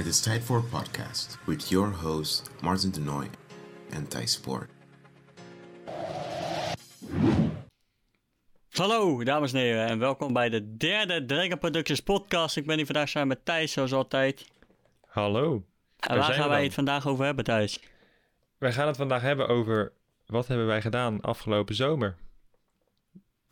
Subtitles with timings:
[0.00, 3.30] Het is tijd voor een podcast with your host Martin de Nooy
[3.90, 4.68] en Thijs Spoor.
[8.70, 12.56] Hallo, dames en heren, en welkom bij de derde Dragon Productions podcast.
[12.56, 14.46] Ik ben hier vandaag samen met Thijs, zoals altijd.
[15.06, 15.64] Hallo.
[15.98, 17.80] En waar gaan we wij het vandaag over hebben, Thijs?
[18.58, 19.92] Wij gaan het vandaag hebben over
[20.26, 22.16] wat hebben wij gedaan afgelopen zomer.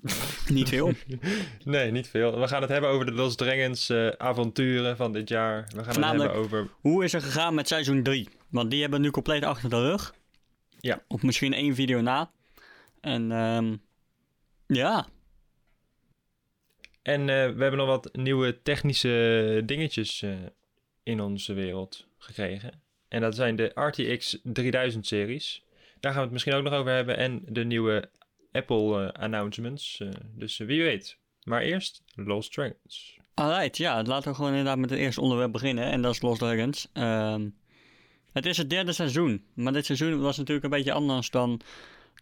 [0.49, 0.93] Niet veel.
[1.65, 2.41] Nee, niet veel.
[2.41, 5.69] We gaan het hebben over de Lost Dragons eh, avonturen van dit jaar.
[5.75, 6.69] We gaan het hebben over...
[6.81, 8.29] Hoe is er gegaan met seizoen 3?
[8.49, 10.15] Want die hebben we nu compleet achter de rug.
[10.81, 11.03] Ja.
[11.09, 12.31] Of misschien één video na.
[13.01, 13.75] En ehm
[14.67, 15.07] ja,
[17.03, 20.31] En eh, we hebben nog wat nieuwe technische dingetjes eh,
[21.03, 22.83] in onze wereld gekregen.
[23.09, 25.65] En dat zijn de RTX 3000 series.
[26.01, 27.17] Daar gaan we het misschien ook nog over hebben.
[27.17, 28.11] En de nieuwe
[28.53, 30.01] Apple eh, announcements.
[30.01, 31.19] Eh, dus wie weet.
[31.43, 33.19] Maar eerst Lost Dragons.
[33.35, 33.77] alright.
[33.77, 35.85] Ja, laten we gewoon inderdaad met het eerste onderwerp beginnen.
[35.85, 36.89] En dat is Lost Dragons.
[36.93, 37.49] Ehm,
[38.33, 39.45] het is het derde seizoen.
[39.55, 41.61] Maar dit seizoen was natuurlijk een beetje anders dan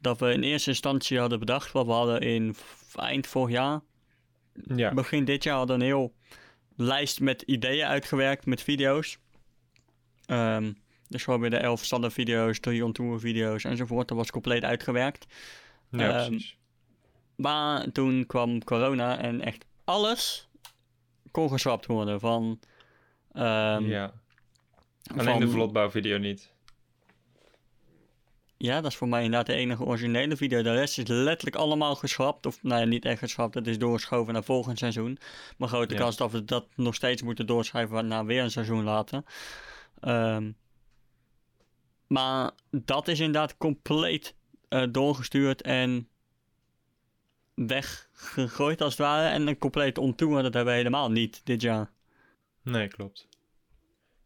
[0.01, 1.73] dat we in eerste instantie hadden bedacht.
[1.73, 2.57] Wat we hadden in
[2.95, 3.81] eind vorig jaar.
[4.75, 4.95] Ja.
[4.95, 6.15] Begin dit jaar hadden we een heel
[6.77, 9.19] lijst met ideeën uitgewerkt met video's.
[10.27, 10.73] Ehm,
[11.09, 14.09] dus we hebben de elf standaard video's, drie on-tour video's enzovoort.
[14.09, 15.27] Dat was compleet uitgewerkt.
[15.91, 16.57] Ja, Ehm, precies.
[17.37, 20.49] Maar toen kwam corona en echt alles
[21.31, 22.21] kon geschrapt worden.
[22.21, 22.61] Van,
[23.33, 24.13] ehm, ja.
[25.11, 26.55] Alleen van- de vlotbouwvideo niet.
[28.59, 30.63] Ja, dat is voor mij inderdaad de enige originele video.
[30.63, 32.47] De rest is letterlijk allemaal geschrapt.
[32.47, 33.55] Of nou ja, niet echt geschrapt.
[33.55, 35.19] Het is doorgeschoven naar volgend seizoen.
[35.57, 36.01] Maar grote Ja.
[36.01, 39.23] kans dat we dat nog steeds moeten doorschrijven naar weer een seizoen later.
[40.01, 40.51] Ehm,
[42.07, 44.35] maar dat is inderdaad compleet
[44.69, 46.09] eh, doorgestuurd en
[47.55, 49.29] weggegooid als het ware.
[49.29, 51.91] En een compleet ontour, dat hebben we helemaal niet dit jaar.
[52.63, 53.29] Nee, klopt.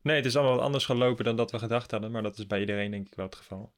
[0.02, 2.10] Nee, het is allemaal wat anders gelopen dan dat we gedacht hadden.
[2.10, 3.72] Maar dat is bij iedereen denk ik wel het geval.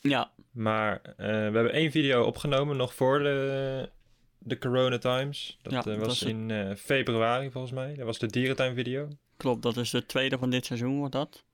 [0.00, 3.90] Ja, Maar eh, we hebben één video opgenomen nog voor de,
[4.38, 5.58] de Corona Times.
[5.62, 7.94] Dat Ja, eh, was was in februari volgens mij.
[7.94, 9.08] Dat was de dierentuin video.
[9.36, 9.62] klopt.
[9.62, 11.44] Dat is de tweede van dit seizoen, wordt dat.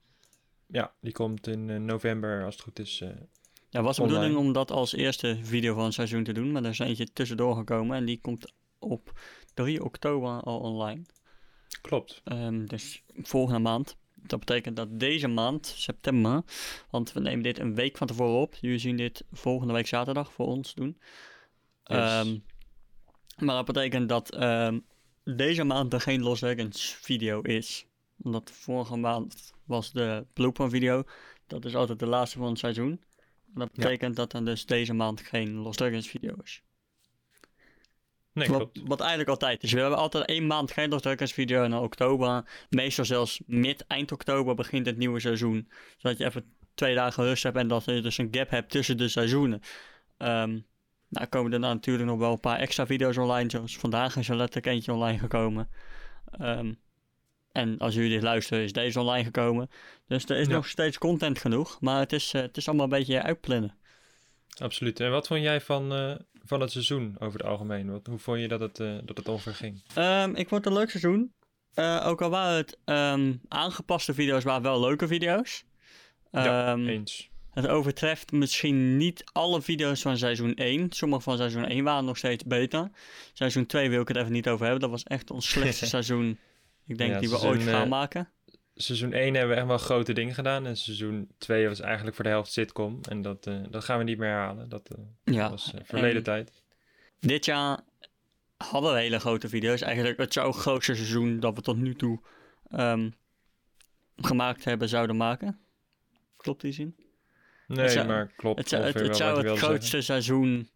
[0.67, 3.03] Ja, die komt in november als het goed is.
[3.75, 4.19] Ja, was de Online.
[4.19, 7.13] bedoeling om dat als eerste video van het seizoen te doen, maar er is eentje
[7.13, 9.19] tussendoor gekomen en die komt op
[9.53, 11.01] 3 oktober al online.
[11.81, 12.21] klopt.
[12.23, 13.97] Ehm, dus volgende maand.
[14.13, 16.43] Dat betekent dat deze maand, september,
[16.89, 18.55] want we nemen dit een week van tevoren op.
[18.61, 20.97] Jullie zien dit volgende week zaterdag voor ons doen.
[21.83, 21.97] Yes.
[21.97, 22.37] Ehm,
[23.37, 24.79] maar dat betekent dat ehm,
[25.23, 27.85] deze maand er geen Dragons video is.
[28.21, 31.03] Omdat vorige maand was de blooper video.
[31.47, 33.01] Dat is altijd de laatste van het seizoen.
[33.55, 33.83] En dat Ja.
[33.83, 36.63] betekent dat er dus deze maand geen Lost Dragons video is.
[38.33, 38.81] Nee, wat, klopt.
[38.87, 39.71] wat eigenlijk altijd is.
[39.71, 42.43] We hebben altijd één maand geen Lost Dragons video en in oktober.
[42.69, 45.69] Meestal zelfs mid, eind oktober begint het nieuwe seizoen.
[45.97, 48.97] Zodat je even twee dagen rust hebt en dat je dus een gap hebt tussen
[48.97, 49.61] de seizoenen.
[50.17, 50.59] Ehm
[51.09, 53.49] nou komen er dan natuurlijk nog wel een paar extra video's online.
[53.49, 55.69] Zoals vandaag is er letterlijk eentje online gekomen.
[56.31, 56.73] Ehm,
[57.55, 59.69] en als jullie dit luisteren is deze online gekomen.
[60.07, 60.53] Dus er is Ja.
[60.53, 61.77] nog steeds content genoeg.
[61.81, 63.77] Maar het is, eh, het is allemaal een beetje uitplannen.
[64.57, 64.99] Absoluut.
[64.99, 67.91] En wat vond jij van, eh, van het seizoen over het algemeen?
[67.91, 69.83] Wat, hoe vond je dat het, eh, dat het ongeveer ging?
[69.93, 71.33] Ehm, ik vond het een leuk seizoen.
[72.03, 75.63] Ook al waren het ehm, aangepaste video's, waren wel leuke video's.
[76.31, 77.29] ja, Ehm, eens.
[77.51, 80.91] het overtreft misschien niet alle video's van seizoen 1.
[80.91, 82.89] Sommige van seizoen 1 waren nog steeds beter.
[83.33, 84.81] Seizoen 2 wil ik het even niet over hebben.
[84.81, 86.37] Dat was echt ons slechtste seizoen,
[86.85, 88.29] ik denk, Ja, die we seizoen, ooit gaan eh, maken.
[88.75, 90.65] Seizoen 1 hebben we echt wel grote dingen gedaan.
[90.65, 92.99] En seizoen 2 was eigenlijk voor de helft sitcom.
[93.09, 94.69] En dat, eh, dat gaan we niet meer herhalen.
[94.69, 96.51] Dat eh, Ja, was verleden en tijd.
[97.19, 97.79] dit jaar
[98.57, 99.81] hadden we hele grote video's.
[99.81, 102.19] Eigenlijk het zou het grootste seizoen dat we tot nu toe
[102.69, 103.09] ehm,
[104.15, 105.59] gemaakt hebben, zouden maken.
[106.37, 106.95] Klopt die zin?
[107.67, 110.69] Nee, zou- maar klopt Het zou het, zou het grootste seizoen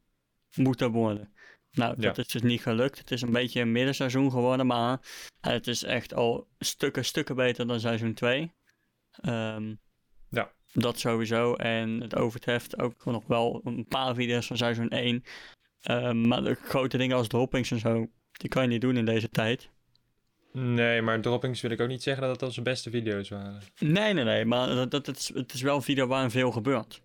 [0.55, 1.33] moeten worden.
[1.71, 2.07] Nou, Ja.
[2.07, 2.97] dat is dus niet gelukt.
[2.97, 4.99] Het is een beetje een middenseizoen geworden, maar
[5.41, 8.51] het is echt al stukken, stukken beter dan seizoen 2.
[9.21, 9.75] Ehm,
[10.29, 10.51] Ja.
[10.73, 11.53] Dat sowieso.
[11.55, 15.23] En het overtreft ook nog wel een paar video's van seizoen 1.
[15.81, 19.05] Ehm, maar de grote dingen als droppings en zo, die kan je niet doen in
[19.05, 19.69] deze tijd.
[20.53, 23.61] Nee, maar droppings wil ik ook niet zeggen dat het onze beste video's waren.
[23.79, 24.45] Nee, nee, nee.
[24.45, 27.01] Maar dat, dat, het, is, het is wel een video waarin veel gebeurt.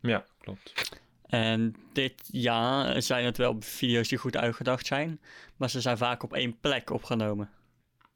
[0.00, 0.99] Ja, klopt.
[1.30, 5.20] En dit jaar zijn het wel video's die goed uitgedacht zijn,
[5.56, 7.50] maar ze zijn vaak op één plek opgenomen.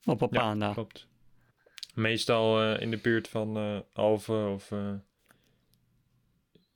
[0.04, 0.72] Op een Ja, paar na.
[0.72, 1.06] klopt.
[1.94, 4.92] Meestal eh, in de buurt van eh Alphen of eh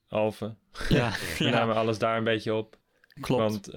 [0.08, 0.58] Alphen.
[0.88, 2.78] Ja, We ja, namen alles daar een beetje op.
[3.20, 3.42] klopt.
[3.42, 3.70] Want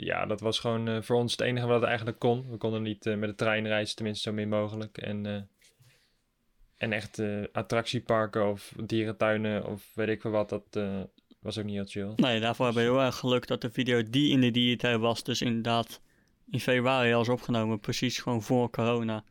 [0.00, 2.50] ja, dat was gewoon voor ons het enige wat het eigenlijk kon.
[2.50, 4.98] We konden niet met de trein reizen, tenminste zo min mogelijk.
[4.98, 5.48] En
[6.76, 7.22] en echt
[7.52, 10.80] attractieparken of dierentuinen of weet ik veel wat, dat
[11.42, 12.12] was ook niet heel chill.
[12.16, 15.22] Nee, daarvoor hebben we heel erg geluk dat de video die in de dierentuin was,
[15.22, 16.00] dus inderdaad
[16.50, 17.80] in februari al is opgenomen.
[17.80, 19.24] Precies gewoon voor corona.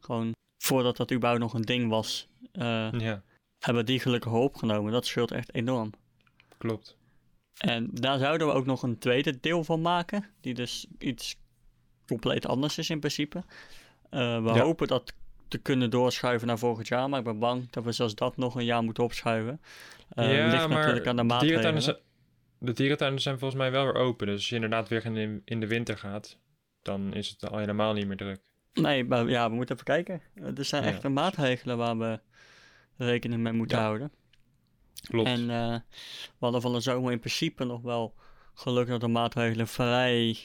[0.00, 0.32] Gewoon
[0.62, 2.28] voordat dat überhaupt nog een ding was.
[2.52, 3.22] eh, Ja,
[3.58, 4.92] hebben we die gelukkig opgenomen.
[4.92, 5.92] Dat scheelt echt enorm.
[6.58, 6.96] klopt.
[7.58, 10.24] En daar zouden we ook nog een tweede deel van maken.
[10.40, 11.36] Die dus iets
[12.06, 13.44] compleet anders is in principe.
[14.10, 14.62] Eh, we Ja.
[14.62, 15.12] hopen dat
[15.48, 17.08] te kunnen doorschuiven naar volgend jaar.
[17.08, 19.60] Maar ik ben bang dat we zelfs dat nog een jaar moeten opschuiven.
[20.08, 21.62] Eh, ja, ligt maar natuurlijk aan de maatregelen.
[21.62, 21.96] dierentuinen, zijn,
[22.58, 24.26] de dierentuinen zijn volgens mij wel weer open.
[24.26, 26.38] Dus als je inderdaad weer in de, in de winter gaat,
[26.82, 28.40] dan is het al helemaal niet meer druk.
[28.72, 30.22] Nee, maar ja, we moeten even kijken.
[30.34, 30.88] Eh, Er zijn Ja.
[30.88, 32.20] echt maatregelen waar we
[32.96, 33.82] rekening mee moeten Ja.
[33.84, 34.12] houden.
[35.08, 35.28] Klopt.
[35.28, 35.74] En eh,
[36.14, 38.14] we hadden van de zomer in principe nog wel
[38.54, 40.36] geluk dat de maatregelen vrij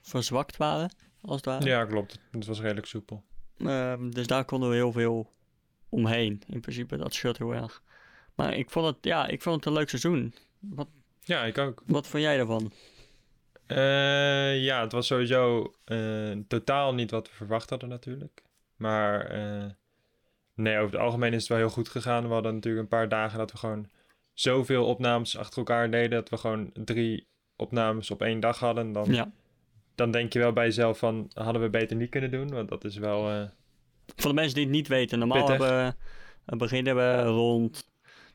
[0.00, 0.90] verzwakt waren,
[1.22, 1.64] als het ware.
[1.64, 2.18] ja, klopt.
[2.30, 3.24] Het was redelijk soepel.
[3.58, 5.32] Ehm, dus daar konden we heel veel
[5.88, 6.42] omheen.
[6.48, 7.82] In principe, dat scheelt heel erg.
[8.34, 10.34] Maar ik vond het, ja, ik vond het een leuk seizoen.
[10.58, 10.88] Wat,
[11.24, 11.82] Ja, ik ook.
[11.86, 12.72] wat vond jij ervan?
[13.66, 18.42] Eh, ja, het was sowieso eh, totaal niet wat we verwacht hadden natuurlijk.
[18.76, 19.70] Maar eh,
[20.54, 22.26] nee, over het algemeen is het wel heel goed gegaan.
[22.26, 23.88] We hadden natuurlijk een paar dagen dat we gewoon
[24.32, 26.10] zoveel opnames achter elkaar deden.
[26.10, 27.26] Dat we gewoon drie
[27.56, 28.92] opnames op één dag hadden.
[28.92, 29.30] Dan, Ja.
[29.96, 32.48] Dan denk je wel bij jezelf van, hadden we beter niet kunnen doen.
[32.50, 33.30] Want dat is wel...
[33.30, 33.42] eh,
[34.16, 35.66] Voor de mensen die het niet weten, normaal Pittig.
[35.66, 35.96] hebben,
[36.46, 37.88] we- beginnen we rond...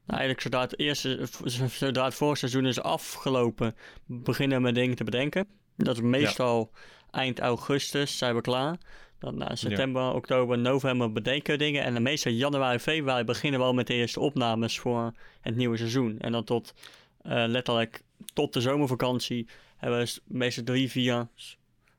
[0.05, 1.27] Nou, eigenlijk zodra het, eerste,
[1.69, 3.75] zodra het voorseizoen is afgelopen,
[4.05, 5.47] beginnen we dingen te bedenken.
[5.75, 6.71] Dat is meestal
[7.11, 8.77] eind augustus, zijn we klaar.
[9.19, 11.83] Dan na september, oktober, november bedenken we dingen.
[11.83, 15.77] En dan meestal januari, februari beginnen we al met de eerste opnames voor het nieuwe
[15.77, 16.19] seizoen.
[16.19, 16.73] En dan tot
[17.21, 18.01] eh, letterlijk
[18.33, 19.47] tot de zomervakantie
[19.81, 21.27] hebben we meestal drie, vier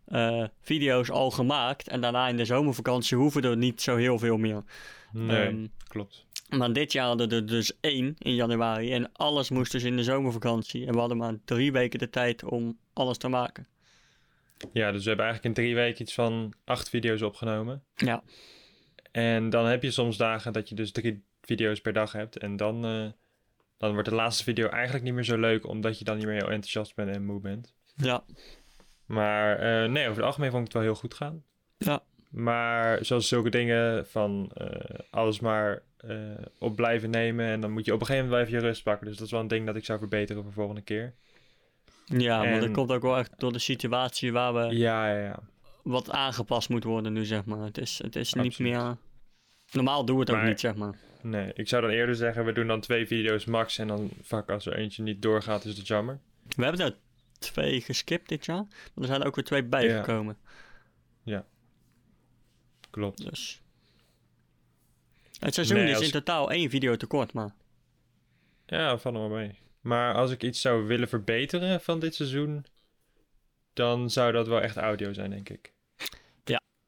[0.04, 1.88] eh, video's al gemaakt.
[1.88, 4.62] En daarna in de zomervakantie hoeven er niet zo heel veel meer.
[5.12, 6.24] nee, Ehm, klopt.
[6.48, 8.92] maar dit jaar hadden we er dus één in januari.
[8.92, 10.86] En alles moest dus in de zomervakantie.
[10.86, 13.66] En we hadden maar drie weken de tijd om alles te maken.
[14.72, 17.82] Ja, dus we hebben eigenlijk in drie weken iets van acht video's opgenomen.
[17.94, 18.22] Ja,
[19.12, 22.36] En dan heb je soms dagen dat je dus drie video's per dag hebt.
[22.38, 23.06] En dan, eh,
[23.82, 26.34] dan wordt de laatste video eigenlijk niet meer zo leuk, omdat je dan niet meer
[26.34, 27.74] heel enthousiast bent en moe bent.
[27.96, 28.24] ja,
[29.06, 31.44] Maar eh, nee, over het algemeen vond ik het wel heel goed gaan.
[31.78, 32.02] ja.
[32.30, 36.16] Maar zoals zulke dingen van eh, alles maar eh,
[36.58, 37.46] op blijven nemen.
[37.46, 39.06] En dan moet je op een gegeven moment wel even je rust pakken.
[39.06, 41.14] Dus dat is wel een ding dat ik zou verbeteren voor volgende keer.
[42.04, 45.38] Ja, maar dat komt ook wel echt door de situatie waar we Ja, ja, ja.
[45.82, 47.64] wat aangepast moet worden nu, zeg maar.
[47.64, 48.96] Het is, het is niet meer...
[49.72, 50.94] Normaal doen we het ook niet, zeg maar.
[51.22, 53.78] Nee, ik zou dan eerder zeggen, we doen dan twee video's max.
[53.78, 56.18] En dan vaak als er eentje niet doorgaat, is het jammer.
[56.56, 56.96] We hebben er
[57.38, 58.64] twee geskipt dit jaar.
[58.64, 60.36] Maar er zijn er ook weer twee bijgekomen.
[62.90, 63.30] Klopt.
[63.30, 63.62] Dus...
[65.38, 67.54] Het seizoen Nee, is als- in totaal één video tekort, maar...
[68.66, 69.58] Ja, van wel mee.
[69.80, 72.64] Maar als ik iets zou willen verbeteren van dit seizoen,
[73.72, 75.72] dan zou dat wel echt audio zijn, denk ik.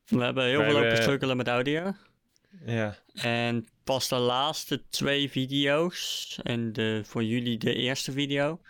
[0.04, 1.92] We hebben heel veel lopen hebben- struggelen met audio.
[2.66, 8.60] Ja, En pas de laatste twee video's, en de, voor jullie de eerste video,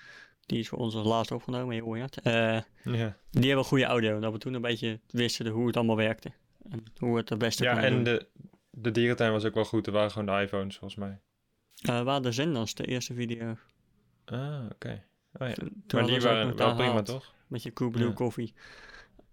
[0.47, 2.21] die is voor ons als laatste opgenomen, heel weird.
[2.21, 2.61] eh,
[2.95, 3.17] ja.
[3.31, 6.33] die hebben goede audio, dat we toen een beetje wisten hoe het allemaal werkte.
[6.71, 8.05] En hoe het het beste ja en doen.
[8.05, 8.27] de,
[8.71, 9.87] de dierentuin was ook wel goed.
[9.87, 11.20] Er waren gewoon de iPhones, volgens mij.
[11.82, 13.56] Eh, waar de zenders, de eerste video.
[14.25, 15.05] Ah, oké.
[15.32, 15.55] Oh ja.
[15.55, 17.35] Toen Maar hadden die waren wel prima, toch?
[17.47, 18.13] Met je Coolblue Ja.
[18.13, 18.55] koffie.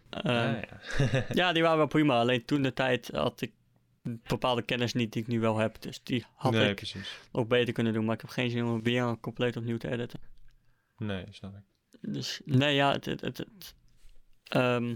[0.09, 0.61] Ah, Ehm,
[1.03, 1.25] ja.
[1.41, 3.51] ja, die waren wel prima, alleen toen de tijd had ik
[4.03, 5.81] bepaalde kennis niet die ik nu wel heb.
[5.81, 7.17] Dus die had nee, ik precies.
[7.31, 10.19] ook beter kunnen doen, maar ik heb geen zin om weer compleet opnieuw te editen.
[10.97, 11.63] Nee, snap ik.
[12.11, 13.75] Dus nee, ja, het, het, het, het,
[14.43, 14.95] ehm,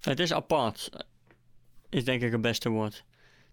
[0.00, 0.90] het is apart,
[1.88, 3.04] is denk ik het beste woord.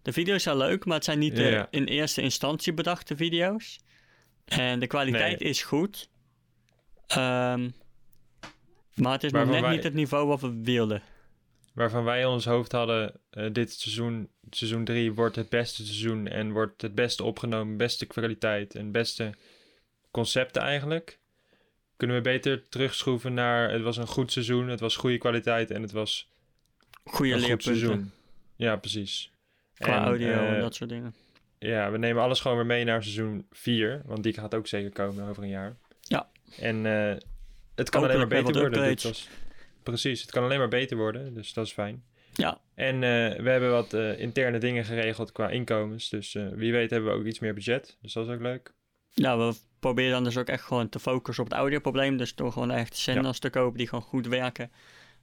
[0.02, 3.80] De video's zijn leuk, maar het zijn niet de in eerste instantie bedachte video's.
[4.46, 5.50] En de kwaliteit Nee.
[5.50, 6.10] is goed.
[7.08, 7.70] Ehm,
[8.94, 11.02] maar het is nog Waarvan net wij- niet het niveau wat we wilden.
[11.74, 16.28] Waarvan wij in ons hoofd hadden, eh, dit seizoen, seizoen 3 wordt het beste seizoen
[16.28, 19.34] en wordt het beste opgenomen, beste kwaliteit en beste
[20.12, 21.20] concepten eigenlijk.
[21.98, 25.82] Kunnen we beter terugschroeven naar, het was een goed seizoen, het was goede kwaliteit en
[25.82, 26.30] het was
[27.04, 28.12] Goede goed seizoen.
[28.56, 29.32] Ja, precies.
[29.78, 31.16] qua En, audio en eh, dat soort dingen.
[31.60, 34.92] Ja, we nemen alles gewoon weer mee naar seizoen 4, want die gaat ook zeker
[34.92, 35.76] komen over een jaar.
[36.00, 36.30] Ja.
[36.60, 37.18] En eh,
[37.76, 38.84] het kan alleen maar beter worden.
[38.84, 39.30] Dit was,
[39.84, 42.04] precies, het kan alleen maar beter worden, dus dat is fijn.
[42.34, 46.72] Ja, En eh, we hebben wat eh, interne dingen geregeld qua inkomens, dus eh, wie
[46.72, 48.74] weet hebben we ook iets meer budget, dus dat is ook leuk.
[49.12, 52.18] ja, we proberen dan dus ook echt gewoon te focussen op het audioprobleem.
[52.18, 54.72] Dus door gewoon echt zenders te kopen die gewoon goed werken.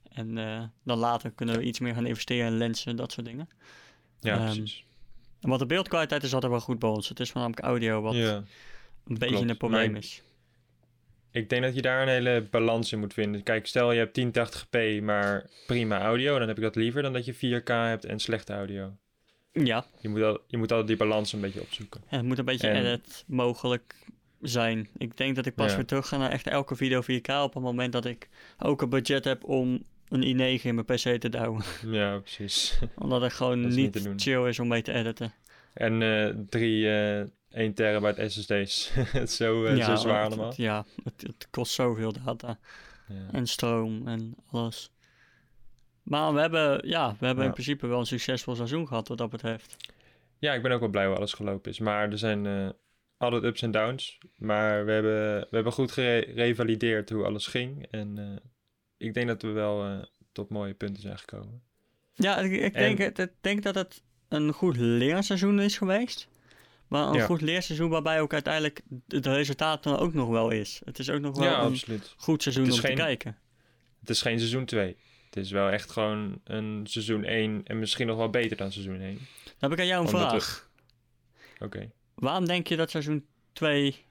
[0.09, 0.35] En
[0.83, 3.49] dan later kunnen we iets meer gaan investeren in lenzen, dat soort dingen.
[4.19, 4.83] Ja, Ehm, precies.
[5.41, 7.09] Wat de beeldkwaliteit is altijd wel goed bij ons.
[7.09, 8.35] Het is voornamelijk audio wat ja.
[8.35, 8.43] een
[9.05, 9.49] beetje klopt.
[9.49, 10.23] een probleem Maar- is.
[11.31, 13.43] Ik denk dat je daar een hele balans in moet vinden.
[13.43, 16.39] Kijk, stel je hebt 1080p, maar prima audio.
[16.39, 18.93] Dan heb ik dat liever dan dat je 4K hebt en slechte audio.
[19.51, 22.01] Ja, Je moet, al, je moet altijd die balans een beetje opzoeken.
[22.05, 23.95] het moet een beetje En- edit mogelijk
[24.41, 24.87] zijn.
[24.97, 25.75] Ik denk dat ik pas Ja.
[25.75, 28.27] weer terug ga naar echt elke video 4K op het moment dat ik
[28.59, 30.21] ook een budget heb om een
[30.59, 31.63] i9 in mijn PC te douwen.
[31.99, 32.79] Ja, precies.
[32.95, 35.33] Omdat het gewoon niet chill is om mee te editen.
[35.73, 38.89] En eh drie eh 1 terabyte SSD's.
[38.93, 40.47] Het is zo, eh, zo zwaar allemaal.
[40.47, 42.59] het- ja, het, het kost zoveel data.
[43.07, 43.15] Ja.
[43.31, 44.91] En stroom en alles.
[46.03, 47.49] Maar we hebben, ja, we hebben Ja.
[47.49, 49.75] in principe wel een succesvol seizoen gehad wat dat betreft.
[50.39, 51.79] ja, ik ben ook wel blij hoe alles gelopen is.
[51.79, 52.69] Maar er zijn eh,
[53.17, 54.17] altijd ups en downs.
[54.35, 57.85] Maar we hebben, we hebben goed gerevalideerd hoe alles ging.
[57.91, 58.35] En eh,
[58.97, 61.61] ik denk dat we wel tot mooie punten zijn gekomen.
[62.13, 66.27] Ja, ik, ik En- denk, ik denk dat het een goed leerseizoen is geweest.
[66.89, 67.25] Maar een Ja.
[67.25, 70.81] goed leerseizoen waarbij ook uiteindelijk het resultaat er ook nog wel is.
[70.85, 72.13] Het is ook nog wel ja, een absoluut.
[72.17, 73.37] goed seizoen om geen- te kijken.
[73.99, 74.97] Het is geen seizoen 2.
[75.25, 79.01] Het is wel echt gewoon een seizoen 1 en misschien nog wel beter dan seizoen
[79.01, 79.15] 1.
[79.43, 80.69] Dan heb ik aan jou een Omdat we- vraag.
[81.59, 81.91] Oké.
[82.15, 84.05] Waarom denk je dat seizoen 2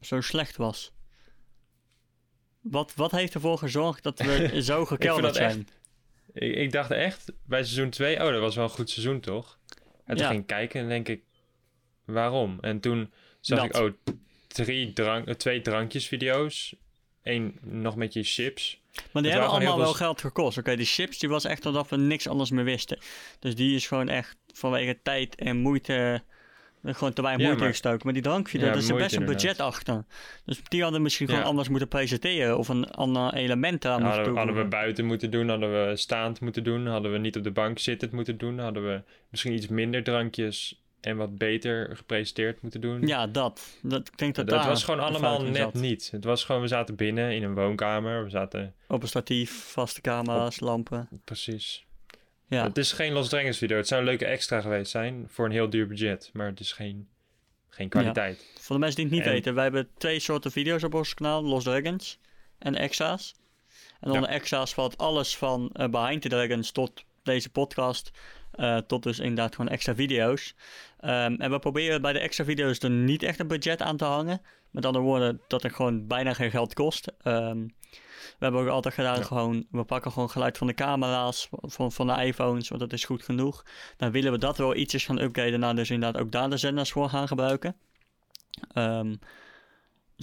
[0.00, 0.92] zo slecht was?
[2.60, 5.68] Wat, wat heeft ervoor gezorgd dat we zo gekelderd echt- zijn?
[6.32, 9.58] Ik, ik dacht echt bij seizoen 2, oh, dat was wel een goed seizoen toch?
[10.04, 10.30] En toen Ja.
[10.30, 11.22] ging ik kijken en denk ik,
[12.12, 12.58] waarom?
[12.60, 13.66] En toen zag Dat.
[13.66, 14.14] ik, oh,
[14.48, 16.74] drie drank, eh, twee drankjes video's.
[17.22, 18.80] Eén nog met je chips.
[19.12, 20.58] Maar die hebben allemaal wel veel- geld gekost.
[20.58, 22.98] Oké, die chips die was echt alsof we niks anders meer wisten.
[23.38, 26.22] Dus die is gewoon echt vanwege tijd en moeite...
[26.82, 28.00] eh, Gewoon te weinig Ja, moeite maar- gestoken.
[28.04, 29.66] Maar die drankvideo, Ja, daar er best een budget inderdaad.
[29.66, 30.04] achter.
[30.44, 32.58] Dus die hadden misschien gewoon anders moeten presenteren.
[32.58, 36.40] Of een ander element aan moeten Hadden, hadden we buiten moeten doen, hadden we staand
[36.40, 39.66] moeten doen, hadden we niet op de bank zittend moeten doen, hadden we misschien iets
[39.68, 43.06] minder drankjes en wat beter gepresenteerd moeten doen.
[43.06, 43.76] Ja, dat.
[43.82, 44.08] dat.
[44.08, 45.74] Ik denk dat dat daar was gewoon allemaal net zat.
[45.74, 46.08] niet.
[46.10, 50.00] Het was gewoon, we zaten binnen in een woonkamer, we zaten, Op een statief, vaste
[50.00, 51.08] camera's, lampen.
[51.24, 51.84] precies.
[52.46, 52.64] Ja.
[52.64, 53.76] Het is geen Los Drengers video.
[53.76, 56.30] Het zou een leuke extra geweest zijn voor een heel duur budget.
[56.32, 57.08] Maar het is geen,
[57.68, 58.46] geen kwaliteit.
[58.60, 61.14] Voor de mensen die het niet En- weten, wij hebben twee soorten video's op ons
[61.14, 62.18] kanaal: Lost Dragons
[62.58, 63.34] en extra's.
[64.00, 68.10] En onder extra's valt alles van eh, Behind the Dragons tot deze podcast,
[68.60, 70.54] eh, tot dus inderdaad gewoon extra video's.
[71.00, 74.04] Ehm, en we proberen bij de extra video's er niet echt een budget aan te
[74.04, 74.40] hangen.
[74.70, 77.12] Met andere woorden, dat het gewoon bijna geen geld kost.
[77.22, 77.58] Ehm,
[78.38, 79.22] we hebben ook altijd gedaan, Ja.
[79.22, 83.04] gewoon, we pakken gewoon geluid van de camera's, van, van de iPhones, want dat is
[83.04, 83.64] goed genoeg.
[83.96, 86.92] Dan willen we dat wel ietsjes gaan upgraden naar dus inderdaad ook daar de zenders
[86.92, 87.76] voor gaan gebruiken.
[88.72, 89.14] Ehm,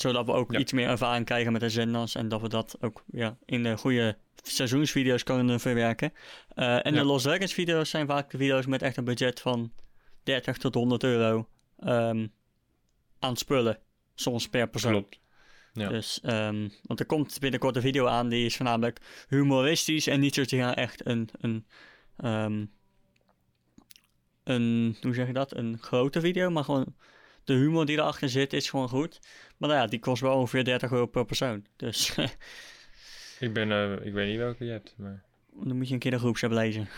[0.01, 0.59] zodat we ook Ja.
[0.59, 3.77] iets meer ervaring krijgen met de zenders en dat we dat ook ja, in de
[3.77, 6.13] goede seizoensvideo's kunnen verwerken.
[6.49, 6.99] Eh, en Ja.
[6.99, 9.71] de Los Dragons video's zijn vaak de video's met echt een budget van
[10.23, 11.47] 30 tot 100 euro
[11.79, 12.27] ehm,
[13.19, 13.79] aan spullen,
[14.15, 14.91] soms per persoon.
[14.91, 15.19] Klopt.
[15.73, 15.89] Ja.
[15.89, 20.33] Dus, ehm, want er komt binnenkort een video aan die is voornamelijk humoristisch en niet
[20.35, 21.65] zozeer echt een, een,
[22.17, 22.65] ehm,
[24.43, 26.95] een, hoe zeg je dat, een grote video, maar gewoon
[27.47, 29.19] de humor die erachter zit is gewoon goed.
[29.57, 31.65] Maar nou ja, die kost wel ongeveer 30 euro per persoon.
[31.75, 32.15] Dus
[33.39, 35.23] Ik, ben, eh, ik weet niet welke je hebt, maar...
[35.53, 36.89] dan moet je een keer de groepsapp lezen.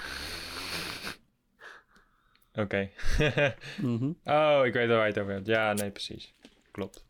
[2.54, 2.90] Oké.
[3.82, 4.12] Mhm.
[4.24, 5.48] oh, ik weet waar je het over hebt.
[5.48, 6.34] Ja, nee, precies.
[6.72, 7.06] Klopt.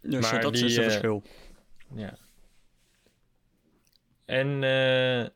[0.00, 1.22] Dus Maar dat die, is het eh, verschil.
[1.94, 2.18] Ja.
[4.24, 5.28] En, eh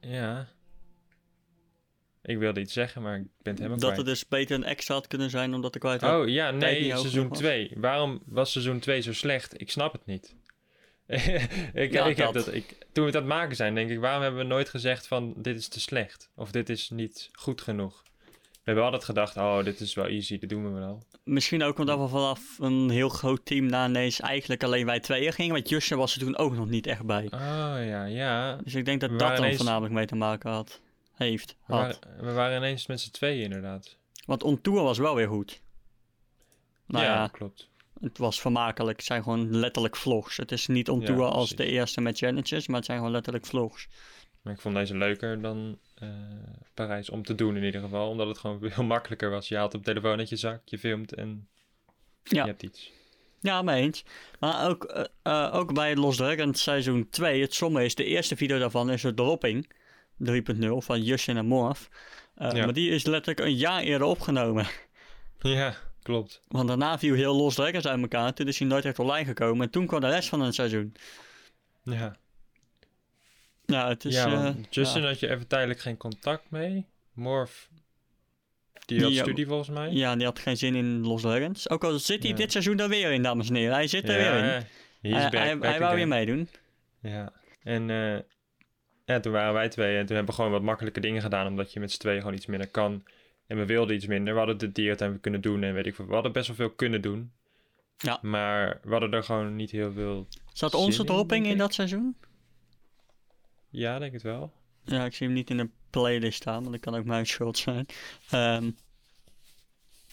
[0.00, 0.48] ja...
[2.28, 3.96] Ik wilde iets zeggen, maar ik ben het helemaal Dat kwijt.
[3.96, 6.12] het dus beter een extra had kunnen zijn, omdat de kwaliteit...
[6.20, 7.38] Oh ja, nee, seizoen genoeg was.
[7.38, 7.72] 2.
[7.76, 9.60] Waarom was seizoen 2 zo slecht?
[9.60, 10.34] Ik snap het niet.
[11.74, 12.44] ik, Ja, ik heb dat.
[12.44, 15.34] dat, ik, toen we het maken zijn, denk ik, waarom hebben we nooit gezegd van
[15.36, 16.30] dit is te slecht?
[16.34, 18.02] Of dit is niet goed genoeg?
[18.32, 21.02] We hebben altijd gedacht, oh, dit is wel easy, dit doen we wel.
[21.24, 25.32] Misschien ook omdat we vanaf een heel groot team na ineens eigenlijk alleen wij tweeën
[25.32, 25.52] gingen.
[25.52, 27.24] Want Jusje was er toen ook nog niet echt bij.
[27.24, 28.56] Oh ja, ja.
[28.64, 30.80] Dus ik denk dat dat dan ineens- voornamelijk mee te maken had.
[31.16, 31.56] Heeft.
[31.66, 31.98] We Had.
[32.00, 33.96] waren, we waren ineens met z'n tweeën inderdaad.
[34.26, 35.60] Want On Tour was wel weer goed.
[36.86, 37.68] Nou ja, ja, klopt.
[38.00, 38.96] het was vermakelijk.
[38.96, 40.36] Het zijn gewoon letterlijk vlogs.
[40.36, 43.12] Het is niet On Ja, Tour als de eerste met challenges, maar het zijn gewoon
[43.12, 43.88] letterlijk vlogs.
[44.42, 46.08] Maar ik vond deze leuker dan eh,
[46.74, 48.08] Parijs om te doen in ieder geval.
[48.10, 49.48] Omdat het gewoon veel makkelijker was.
[49.48, 51.48] Je haalt op telefoon uit je zak, je filmt en
[52.22, 52.42] Ja.
[52.42, 52.92] je hebt iets.
[53.40, 54.04] Ja, mee eens.
[54.40, 58.36] Maar ook, eh, eh, ook bij Los Dragons seizoen 2, het somme is, de eerste
[58.36, 59.72] video daarvan is de dropping
[60.18, 61.88] 3.0 van Justin en Morph.
[62.34, 62.64] Eh, Ja.
[62.64, 64.66] Maar die is letterlijk een jaar eerder opgenomen.
[65.38, 66.42] Ja, klopt.
[66.48, 68.34] Want daarna viel heel Los Dragons uit elkaar.
[68.34, 69.66] Toen is hij nooit echt online gekomen.
[69.66, 70.94] En toen kwam de rest van het seizoen.
[71.82, 72.16] Ja.
[73.66, 74.14] Ja, het is...
[74.14, 75.08] ja, want Justin ja.
[75.08, 76.86] had je even tijdelijk geen contact mee.
[77.12, 77.68] Morph
[78.86, 79.90] Die had Die, studie volgens mij.
[79.90, 81.70] Ja, die had geen zin in Los Dragons.
[81.70, 83.74] Ook al zit hij dit seizoen er weer in, dames en heren.
[83.74, 84.66] Hij zit er weer in.
[85.12, 86.48] Hij, back, hij, back hij wou weer meedoen.
[87.00, 87.32] Ja,
[87.62, 88.18] en eh,
[89.06, 91.72] ja, toen waren wij twee en toen hebben we gewoon wat makkelijke dingen gedaan, omdat
[91.72, 93.04] je met z'n tweeën gewoon iets minder kan.
[93.46, 94.32] En we wilden iets minder.
[94.32, 96.06] We hadden de dierentuin kunnen doen en weet ik veel.
[96.06, 97.32] We hadden best wel veel kunnen doen.
[97.96, 98.18] Ja.
[98.22, 100.26] Maar we hadden er gewoon niet heel veel.
[100.52, 101.58] Zat onze in, dropping in ik.
[101.58, 102.16] dat seizoen?
[103.68, 104.52] Ja, denk het wel.
[104.84, 107.58] Ja, ik zie hem niet in de playlist staan, want dat kan ook mijn schuld
[107.58, 107.86] zijn.
[108.30, 108.70] Ehm,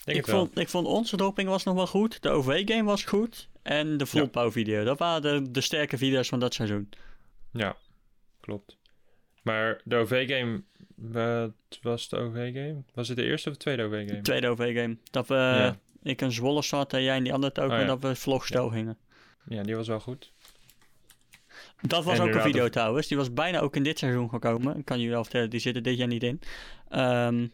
[0.04, 0.38] Denk ik, wel.
[0.40, 2.22] vond, ik vond onze dropping was nog wel goed.
[2.22, 3.50] De OV-game was goed.
[3.62, 4.84] En de Vlotbouw-video.
[4.84, 6.90] Dat waren de, de sterke video's van dat seizoen.
[7.52, 7.76] Ja,
[8.40, 8.78] klopt.
[9.44, 10.64] Maar de OV-game,
[10.96, 12.84] wat was de OV-game?
[12.94, 14.22] Was het de eerste of de tweede OV-game?
[14.22, 14.98] Tweede OV-game.
[15.12, 15.78] Dat we, Ja.
[16.04, 17.74] ik een Zwolle startte en jij in die andere token.
[17.74, 17.86] Oh, ja.
[17.86, 18.98] dat we vlogstel gingen.
[19.48, 20.34] Ja, die was wel goed.
[21.82, 23.08] Dat was En ook een video trouwens.
[23.08, 24.78] Die was bijna ook in dit seizoen gekomen.
[24.78, 26.40] Ik kan jullie wel vertellen, die zitten dit jaar niet in.
[26.90, 27.48] Ehm,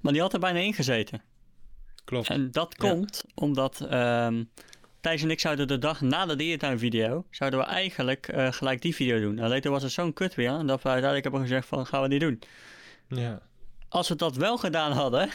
[0.00, 1.22] maar die had er bijna in gezeten.
[2.04, 2.28] Klopt.
[2.28, 2.88] En dat Ja.
[2.88, 4.44] komt omdat ehm
[5.00, 8.82] Thijs en ik zouden de dag na de dierentuin video, zouden we eigenlijk eh, gelijk
[8.82, 9.38] die video doen.
[9.38, 12.08] Alleen toen was het zo'n kut weer, dat we uiteindelijk hebben gezegd van gaan we
[12.08, 12.42] die doen.
[13.08, 13.42] Ja,
[13.88, 15.28] Als we dat wel gedaan hadden,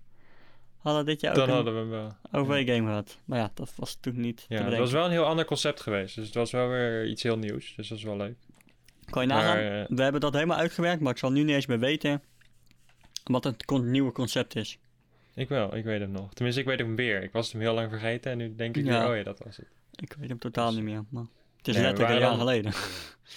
[0.82, 2.16] hadden we dit jaar ook dan een hadden we hem wel.
[2.32, 3.18] OV-game gehad.
[3.24, 6.14] Maar ja, dat was toen niet Ja, het was wel een heel ander concept geweest.
[6.14, 7.72] Dus het was wel weer iets heel nieuws.
[7.76, 8.36] Dus dat is wel leuk.
[9.10, 11.54] Kan je nagaan, Maar, eh, we hebben dat helemaal uitgewerkt, maar ik zal nu niet
[11.54, 12.22] eens meer weten
[13.24, 14.78] wat het nieuwe concept is.
[15.34, 16.34] Ik wel, ik weet hem nog.
[16.34, 17.22] Tenminste, ik weet hem weer.
[17.22, 19.00] Ik was hem heel lang vergeten en nu denk ik Ja.
[19.00, 19.66] weer, oh ja, dat was het.
[19.94, 21.24] Ik weet hem totaal Dus- niet meer, maar
[21.56, 22.72] het is letterlijk een jaar geleden.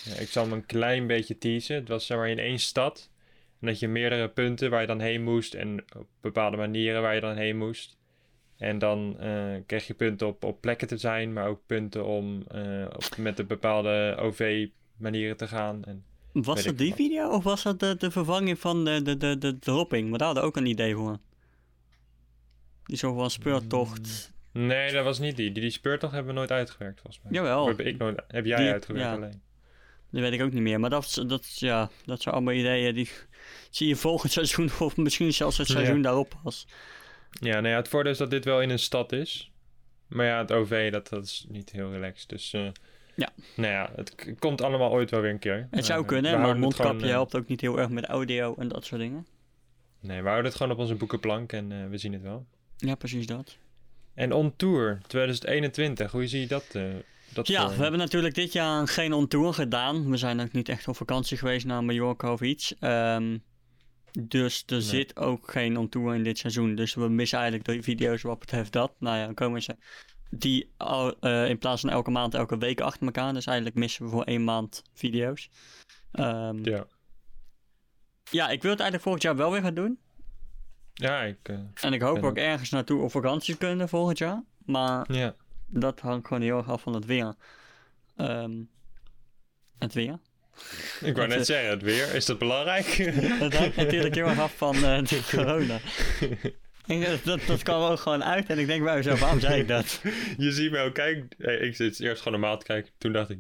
[0.04, 1.76] Ja, ik zal hem een klein beetje teasen.
[1.76, 3.10] Het was zeg maar in één stad.
[3.60, 5.54] En dat je meerdere punten waar je dan heen moest.
[5.54, 7.98] En op bepaalde manieren waar je dan heen moest.
[8.58, 11.34] En dan eh, kreeg je punten op, op plekken te zijn.
[11.34, 15.84] Maar ook punten om eh, op, met de bepaalde OV-manieren te gaan.
[15.86, 16.98] En, Was dat die wat.
[16.98, 20.10] video of was dat de, de vervanging van de, de, de, de dropping?
[20.10, 21.18] Maar daar hadden ook een idee voor.
[22.86, 24.34] Die zo van speurtocht.
[24.52, 25.52] nee, dat was niet die.
[25.52, 27.32] Die, die speurtocht hebben we nooit uitgewerkt volgens mij.
[27.34, 27.62] Jawel.
[27.64, 29.16] Of Heb, ik nooit, heb jij Die- uitgewerkt ja.
[29.16, 29.42] alleen?
[30.12, 30.80] Dat weet ik ook niet meer.
[30.80, 33.10] Maar dat, dat, ja, dat zijn allemaal ideeën die
[33.70, 35.74] zie je volgend seizoen of misschien zelfs het Ja.
[35.74, 36.68] seizoen daarop pas.
[37.30, 39.52] Ja, nou ja, het voordeel is dat dit wel in een stad is.
[40.08, 42.30] Maar ja, het OV, dat, dat is niet heel relaxed.
[42.30, 42.68] Dus eh,
[43.16, 43.30] Ja.
[43.56, 45.68] nou ja, het komt allemaal ooit wel weer een keer.
[45.72, 47.90] Het zou Eh, kunnen, we maar het mondkapje gewoon, eh, helpt ook niet heel erg
[47.90, 49.28] met audio en dat soort dingen.
[50.00, 52.46] Nee, we houden het gewoon op onze boekenplank en we zien het wel.
[52.86, 53.58] Ja, precies dat.
[54.14, 56.66] En On Tour 2021, hoe zie je dat?
[56.72, 56.84] eh,
[57.34, 60.10] dat Ja, we hebben natuurlijk dit jaar geen on-tour gedaan.
[60.10, 62.76] We zijn ook niet echt op vakantie geweest naar Mallorca of iets.
[62.80, 63.38] Ehm,
[64.20, 64.82] dus er Nee.
[64.82, 66.76] zit ook geen on-tour in dit seizoen.
[66.76, 68.92] Dus we missen eigenlijk de video's wat betreft dat.
[69.00, 69.76] Nou ja, dan komen ze
[70.30, 73.34] die al, eh, in plaats van elke maand, elke week achter elkaar.
[73.34, 75.50] Dus eigenlijk missen we voor één maand video's.
[76.12, 76.86] Ehm, ja.
[78.32, 80.00] Ja, ik wil het eigenlijk volgend jaar wel weer gaan doen.
[80.96, 81.38] Ja ik...
[81.44, 84.44] eh, En ik hoop ook ergens naartoe op vakantie kunnen volgend jaar.
[84.66, 85.36] Maar ja.
[85.68, 87.34] dat hangt gewoon heel erg af van het weer.
[88.16, 88.52] Ehm,
[89.80, 90.20] het weer?
[91.02, 92.86] Ik wou Dat, net eh, zeggen, het weer, is dat belangrijk?
[93.44, 95.80] Het hangt natuurlijk heel erg af van eh, de corona.
[96.86, 99.68] Dat, dat, dat kwam ook gewoon uit en ik denk bij mezelf, waarom zei ik
[99.68, 100.02] dat?
[100.38, 101.28] je ziet mij ook kijken.
[101.38, 102.92] Hey, ik zit eerst gewoon normaal te kijken.
[102.98, 103.40] Toen dacht ik,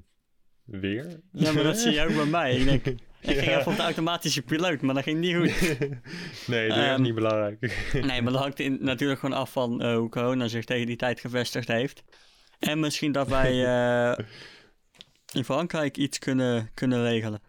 [0.63, 1.19] weer?
[1.31, 2.55] Ja, maar dat zie je ook bij mij.
[2.55, 5.69] Ik denk, ik ging even op de automatische piloot, maar dat ging niet goed.
[6.47, 7.59] nee, weer is Ehm, niet belangrijk.
[7.93, 10.95] Nee, maar dat hangt in, natuurlijk gewoon af van eh, hoe corona zich tegen die
[10.95, 12.03] tijd gevestigd heeft.
[12.59, 14.25] En misschien dat wij eh,
[15.33, 17.41] in Frankrijk iets kunnen, kunnen regelen.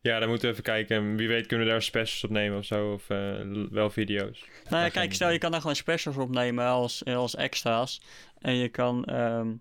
[0.00, 1.16] Ja, dan moeten we even kijken.
[1.16, 2.92] Wie weet kunnen we daar specials op nemen of zo.
[2.92, 3.34] Of eh,
[3.70, 4.44] wel video's.
[4.68, 8.00] Nou ja, kijk, stel je kan daar gewoon specials opnemen als, als extra's.
[8.38, 9.54] En je kan ehm,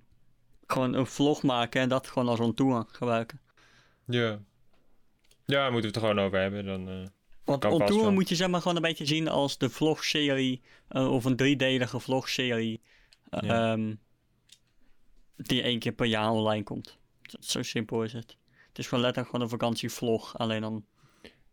[0.67, 3.39] gewoon een vlog maken en dat gewoon als on tour gebruiken.
[4.05, 4.39] Ja.
[5.45, 6.65] Ja, moeten we het er gewoon over hebben.
[6.65, 7.07] Dan, eh,
[7.43, 8.13] Want Kan on vast tour wel.
[8.13, 11.99] moet je zeg maar gewoon een beetje zien als de vlogserie eh, of een driedelige
[11.99, 12.81] vlogserie
[13.29, 13.71] eh, Ja.
[13.71, 13.93] ehm,
[15.35, 16.97] die één keer per jaar online komt.
[17.39, 18.37] Zo- simpel is het.
[18.67, 20.85] Het is gewoon letterlijk gewoon een vakantievlog, alleen dan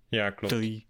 [0.09, 0.55] ja, klopt.
[0.55, 0.87] drie.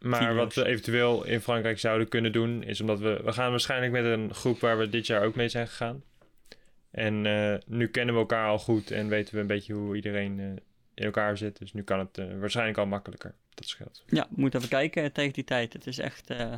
[0.00, 0.36] Maar video's.
[0.36, 3.20] wat we eventueel in Frankrijk zouden kunnen doen, is omdat we...
[3.24, 6.02] We gaan waarschijnlijk met een groep waar we dit jaar ook mee zijn gegaan.
[6.90, 7.20] En
[7.66, 10.60] nu kennen we elkaar al goed en weten we een beetje hoe iedereen
[11.00, 11.58] in elkaar zit.
[11.58, 13.34] Dus nu kan het eh, waarschijnlijk al makkelijker.
[13.54, 14.02] Dat scheelt.
[14.06, 15.72] Ja, we moeten even kijken tegen die tijd.
[15.72, 16.30] Het is echt...
[16.30, 16.54] eh,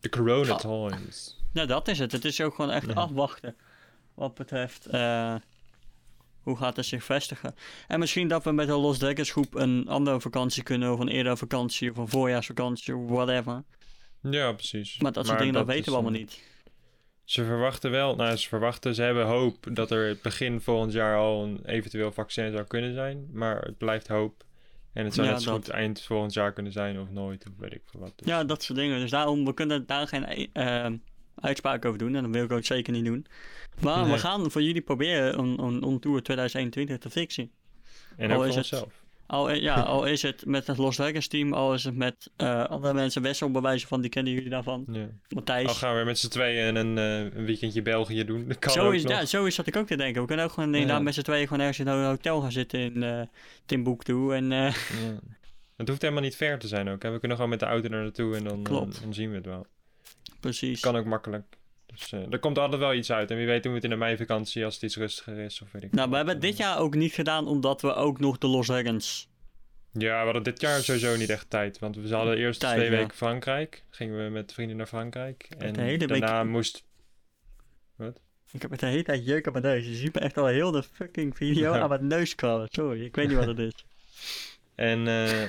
[0.00, 0.58] De corona Ah.
[0.58, 1.40] times.
[1.52, 2.12] Nou, dat is het.
[2.12, 2.92] Het is ook gewoon echt Ja.
[2.92, 3.56] afwachten.
[4.14, 5.34] Wat betreft eh,
[6.40, 7.54] hoe gaat het zich vestigen.
[7.88, 11.08] En misschien dat we met de Los Dragons groep een andere vakantie kunnen, of een
[11.08, 13.62] eerder vakantie, of een voorjaarsvakantie, of whatever.
[14.20, 14.98] Ja, precies.
[15.00, 16.42] Maar dat soort dingen, dat weten we allemaal eh, niet.
[17.24, 21.42] Ze verwachten wel, nou ze verwachten, ze hebben hoop dat er begin volgend jaar al
[21.44, 23.28] een eventueel vaccin zou kunnen zijn.
[23.32, 24.44] Maar het blijft hoop.
[24.92, 25.58] En het zou Ja, net zo dat.
[25.64, 28.12] goed eind volgend jaar kunnen zijn of nooit, of weet ik veel wat.
[28.16, 29.00] Dus- Ja, dat soort dingen.
[29.00, 30.86] Dus daarom, we kunnen daar geen eh,
[31.34, 32.14] uitspraak over doen.
[32.16, 33.26] En dat wil ik ook zeker niet doen.
[33.80, 37.50] Maar we gaan voor jullie proberen een, een, een Tour 2021 te fixen.
[38.16, 39.01] en al ook voor onszelf.
[39.26, 42.64] Al, ja, al is het met het Los Vegas team, al is het met eh,
[42.64, 43.22] andere mensen.
[43.22, 44.84] Wessel bewijzen van, die kennen jullie daarvan.
[44.92, 45.06] Ja.
[45.28, 45.68] Matthijs.
[45.68, 48.48] Al gaan we met z'n tweeën een, eh, een weekendje België doen.
[48.48, 50.20] Dat kan zo, is, ja, zo is dat ik ook te denken.
[50.20, 50.76] We kunnen ook gewoon Ja.
[50.78, 53.22] inderdaad met z'n tweeën gewoon ergens in een hotel gaan zitten in uh,
[53.66, 54.32] Timbuktu.
[54.34, 54.72] En Ja.
[55.76, 57.02] Het hoeft helemaal niet ver te zijn ook.
[57.02, 57.10] Hè.
[57.10, 59.02] We kunnen gewoon met de auto er naartoe en dan, Klopt.
[59.02, 59.66] dan zien we het wel.
[60.40, 60.80] precies.
[60.80, 61.44] Kan ook makkelijk.
[61.92, 63.30] Dus eh, er komt altijd wel iets uit.
[63.30, 65.60] En wie weet doen we het in de meivakantie als het iets rustiger is.
[65.62, 66.42] Of weet ik Nou, we hebben wat.
[66.44, 69.30] het dit jaar ook niet gedaan omdat we ook nog de Los Dragons...
[69.92, 71.78] Ja, we hadden dit jaar sowieso niet echt tijd.
[71.78, 72.96] Want we hadden eerst Tijd, twee ja.
[72.96, 73.84] weken Frankrijk.
[73.90, 75.48] Gingen we met vrienden naar Frankrijk.
[75.58, 76.84] En week- daarna moest...
[78.52, 79.86] Ik heb het de hele tijd jeuk op mijn neus.
[79.86, 82.68] Je ziet me echt al heel de fucking video aan mijn neus krabben.
[82.70, 83.84] Sorry, ik weet niet wat het is.
[84.74, 85.42] En eh,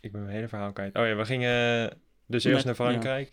[0.00, 0.96] ik ben mijn hele verhaal kwijt.
[0.96, 1.90] Oh ja, we gingen
[2.26, 3.32] dus eerst Met- naar Frankrijk.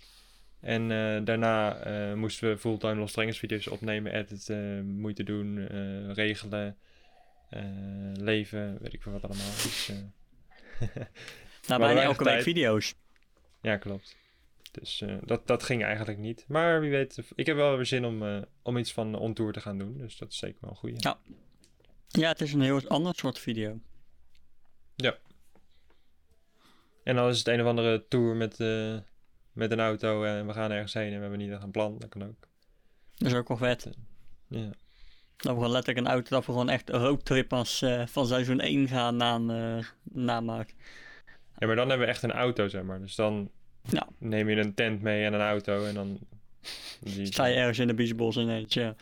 [0.61, 6.77] En eh, daarna eh, moesten we fulltime Los video's opnemen, editen, moeite doen, eh, regelen,
[8.13, 9.51] leven, weet ik veel wat allemaal.
[9.51, 9.91] Dus,
[11.67, 12.95] Nou, bijna elke week video's.
[13.61, 14.17] ja, klopt.
[14.71, 16.45] Dus dat, dat ging eigenlijk niet.
[16.47, 19.61] Maar wie weet, ik heb wel weer zin om, om iets van On Tour te
[19.61, 19.97] gaan doen.
[19.97, 20.95] Dus dat is zeker wel een goeie.
[20.97, 21.19] Ja.
[22.07, 23.79] Ja, het is een heel ander soort video.
[27.03, 28.57] En dan is het een of andere tour met,
[29.53, 31.95] met een auto en we gaan ergens heen en we hebben niet echt een plan.
[31.99, 32.47] Dat kan ook.
[33.17, 33.89] Dat is ook wel vet.
[34.47, 34.69] Ja.
[35.37, 38.27] Dat we gewoon letterlijk een auto, dat we gewoon echt een roadtrip als eh, van
[38.27, 40.75] seizoen 1 gaan na, eh, namaken.
[41.57, 42.99] Ja, maar dan hebben we echt een auto, zeg maar.
[42.99, 43.51] Dus dan
[43.89, 44.07] Ja.
[44.17, 46.19] neem je een tent mee en een auto en dan...
[46.99, 48.95] Die, Sta je ergens in de biesbos ineens, ja.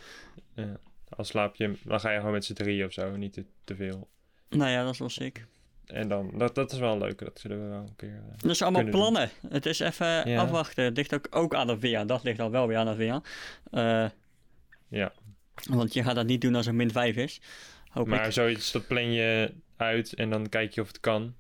[0.56, 0.78] ja,
[1.10, 3.76] dan slaap je, dan ga je gewoon met z'n drieën of zo, niet te, te
[3.76, 4.10] veel.
[4.50, 5.46] Nou ja, dat is wel sick.
[5.94, 8.10] En dan, dat, dat is wel leuk, dat zullen we wel een keer...
[8.16, 8.92] eh, Dat is allemaal doen.
[8.92, 9.30] plannen.
[9.50, 10.42] Het is even Ja.
[10.42, 10.84] afwachten.
[10.84, 12.06] Het ligt ook, ook aan het weer.
[12.08, 13.22] Dat ligt dan wel weer aan het weer.
[13.72, 14.06] Eh,
[14.88, 15.12] ja,
[15.70, 17.42] want je gaat dat niet doen als het min 5 is.
[17.90, 18.32] Hoop maar ik.
[18.32, 21.36] zoiets, dat plan je uit en dan kijk je of het kan.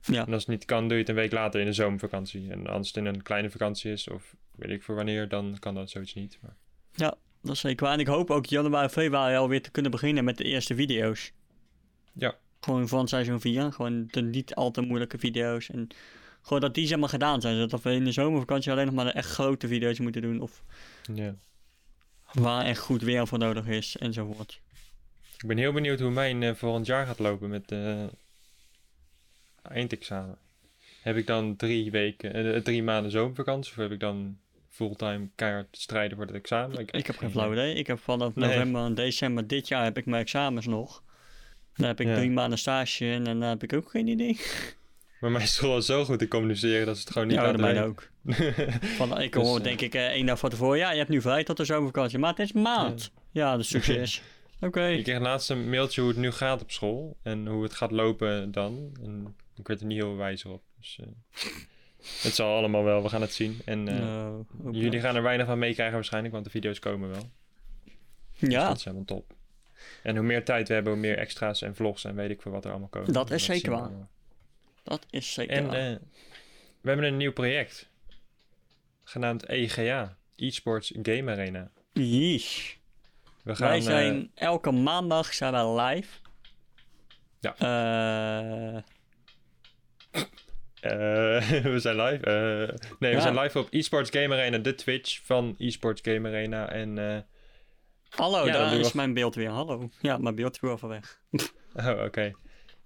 [0.00, 0.26] Ja.
[0.26, 2.50] En als het niet kan, doe je het een week later in de zomervakantie.
[2.50, 5.74] En als het in een kleine vakantie is, of weet ik voor wanneer, dan kan
[5.74, 6.38] dat zoiets niet.
[6.42, 6.56] Maar...
[7.42, 7.94] Dat is zeker waar.
[7.94, 11.32] En ik hoop ook januari, februari alweer te kunnen beginnen met de eerste video's.
[12.12, 12.34] Ja.
[12.66, 13.72] Gewoon van seizoen 4.
[13.72, 15.70] Gewoon de niet al te moeilijke video's.
[15.70, 15.88] En
[16.42, 17.56] gewoon dat die zeg maar gedaan zijn.
[17.56, 20.40] Zodat we in de zomervakantie alleen nog maar de echt grote video's moeten doen.
[20.40, 20.62] Of
[22.32, 24.60] waar echt goed weer voor nodig is enzovoort.
[25.38, 28.04] Ik ben heel benieuwd hoe mijn eh, volgend jaar gaat lopen met eh
[29.62, 30.38] eindexamen.
[31.02, 34.38] Heb ik dan drie weken, eh, drie maanden zomervakantie of heb ik dan
[34.70, 36.86] fulltime keihard strijden voor het examen?
[36.90, 37.74] Ik heb geen flauw idee.
[37.74, 38.48] Ik heb vanaf Nee.
[38.48, 41.04] november en december dit jaar heb ik mijn examens nog.
[41.76, 42.14] Dan heb ik Ja.
[42.14, 44.38] drie maanden stage en dan heb ik ook geen idee.
[45.20, 47.56] Maar mijn school is zo goed te communiceren dat ze het gewoon niet ja, laten
[47.58, 47.84] de weten.
[47.84, 48.08] ook.
[48.96, 50.78] Van, ik Dus, hoor eh, denk ik eh, één dag van tevoren.
[50.78, 52.18] Ja, je hebt nu vrij tot de zomervakantie.
[52.18, 53.10] Maar het is maand.
[53.30, 54.22] Ja, dus succes.
[54.60, 54.86] Oké.
[54.88, 57.90] Ik kreeg laatst een mailtje hoe het nu gaat op school en hoe het gaat
[57.90, 58.96] lopen dan.
[59.02, 60.62] En ik werd er niet heel wijzer op.
[60.78, 61.06] Dus eh,
[62.22, 63.60] het zal allemaal wel, we gaan het zien.
[63.64, 67.30] En Nou, jullie gaan er weinig van meekrijgen waarschijnlijk, want de video's komen wel.
[68.38, 69.34] Dus Ja, dat is helemaal top.
[70.02, 72.52] En hoe meer tijd we hebben, hoe meer extra's en vlogs en weet ik veel
[72.52, 73.12] wat er allemaal komen.
[73.12, 73.90] Dat is zeker we waar.
[74.82, 75.90] dat is zeker En waar.
[75.90, 75.96] eh,
[76.80, 77.88] we hebben een nieuw project.
[79.04, 80.16] Genaamd EGA.
[80.36, 81.70] eSports Game Arena.
[81.92, 82.74] Yeesh.
[83.42, 83.68] We gaan...
[83.68, 86.18] Wij eh, zijn elke maandag zijn wij live.
[87.40, 87.54] Ja.
[87.56, 88.82] Eh,
[91.72, 92.26] we zijn live.
[92.98, 93.20] nee, we Ja.
[93.20, 94.58] zijn live op eSports Game Arena.
[94.58, 96.70] De Twitch van eSports Game Arena.
[96.70, 97.26] En...
[98.08, 99.48] hallo, Ja, daar is mijn beeld weer.
[99.48, 99.88] Hallo.
[100.00, 101.20] Ja, mijn beeld is weer weg.
[101.74, 102.32] Oh, oké.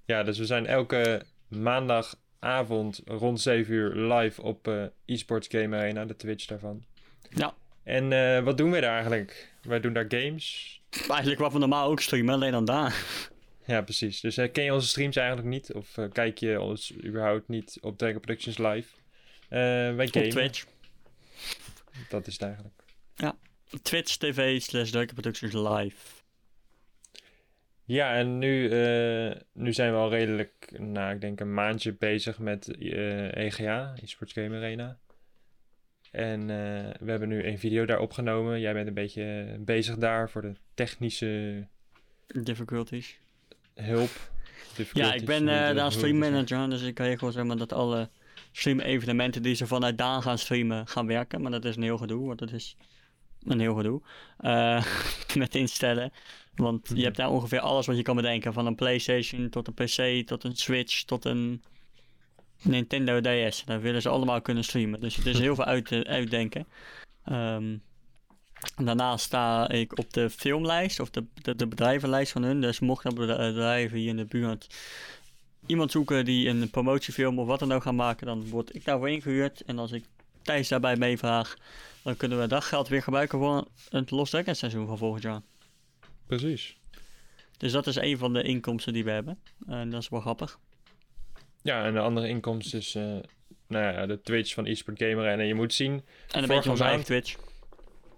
[0.04, 6.04] Ja, dus we zijn elke maandagavond rond 7 uur live op eh eSports Game Arena,
[6.04, 6.84] de Twitch daarvan.
[7.28, 7.54] Ja.
[7.82, 9.52] En eh, wat doen we daar eigenlijk?
[9.62, 10.80] Wij doen daar games.
[11.08, 13.04] Eigenlijk wat we normaal ook streamen, alleen dan daar.
[13.64, 14.20] Ja, precies.
[14.20, 15.72] Dus eh, ken je onze streams eigenlijk niet?
[15.72, 18.88] Of kijk je ons überhaupt niet op Dragon Productions live?
[19.48, 20.12] Wij Op.
[20.12, 20.64] Twitch.
[22.08, 22.82] Dat is het eigenlijk.
[23.82, 25.96] Twitch TV slash Duiken Productions live.
[27.84, 32.38] Ja, en nu, eh, nu zijn we al redelijk, nou, ik denk een maandje bezig
[32.38, 34.98] met eh, EGA, eSports Game Arena.
[36.10, 38.60] En eh, we hebben nu een video daar opgenomen.
[38.60, 41.66] Jij bent een beetje bezig daar voor de technische
[42.26, 43.18] Difficulties.
[43.74, 44.10] hulp.
[44.70, 48.08] Ja, Difficulties, ik ben daar stream manager, dus ik gewoon zeg maar dat alle
[48.52, 51.42] stream evenementen die ze vanuit Daan gaan streamen, gaan werken.
[51.42, 52.76] Maar dat is een heel gedoe, want dat is
[53.44, 54.00] een heel gedoe.
[54.38, 54.84] eh,
[55.34, 56.12] met instellen.
[56.54, 58.52] Want je hebt daar ongeveer alles wat je kan bedenken.
[58.52, 61.62] Van een PlayStation tot een PC, tot een Switch, tot een
[62.62, 63.64] Nintendo DS.
[63.64, 65.00] Daar willen ze allemaal kunnen streamen.
[65.00, 66.66] Dus het is heel veel uit, uitdenken.
[67.24, 67.76] Ehm,
[68.76, 72.60] daarnaast sta ik op de filmlijst, of de, de, de bedrijvenlijst van hun.
[72.60, 74.66] Dus mochten bedrijven hier in de buurt
[75.66, 79.10] iemand zoeken die een promotiefilm of wat dan ook gaan maken, dan word ik daarvoor
[79.10, 79.60] ingehuurd.
[79.60, 80.04] En als ik
[80.42, 81.56] Thijs daarbij meevraag,
[82.02, 85.40] dan kunnen we dat geld weer gebruiken voor het Lost Decade seizoen van volgend jaar.
[86.26, 86.78] Precies.
[87.58, 89.38] Dus dat is een van de inkomsten die we hebben.
[89.66, 90.58] En dat is wel grappig.
[91.62, 93.02] Ja, en de andere inkomst is eh,
[93.66, 95.26] nou ja, de Twitch van eSport Gamer.
[95.26, 97.36] En je moet zien, En een beetje onze eigen Twitch.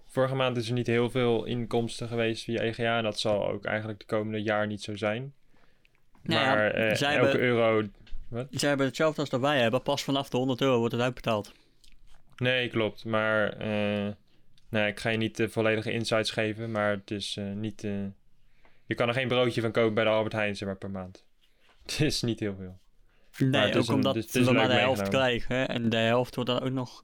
[0.07, 2.97] vorige maand is er niet heel veel inkomsten geweest via EGA.
[2.97, 5.33] En dat zal ook eigenlijk de komende jaar niet zo zijn.
[6.21, 7.83] Nou ja, maar eh, zij elke hebben- euro...
[8.51, 9.81] Zij hebben hetzelfde als dat wij hebben.
[9.81, 11.51] Pas vanaf de 100 euro wordt het uitbetaald.
[12.37, 13.05] Nee, klopt.
[13.05, 13.57] Maar
[14.69, 16.71] nee, ik ga je niet de volledige insights geven.
[16.71, 17.83] Maar het is eh, niet...
[17.83, 17.91] eh,
[18.85, 21.23] je kan er geen broodje van kopen bij de Albert Heijn zeg maar, per maand.
[21.83, 22.79] Het is niet heel veel.
[23.49, 25.55] Nee, ook een- omdat dus we maar de helft krijgen.
[25.55, 25.63] hè.
[25.63, 27.03] En de helft wordt dan ook nog...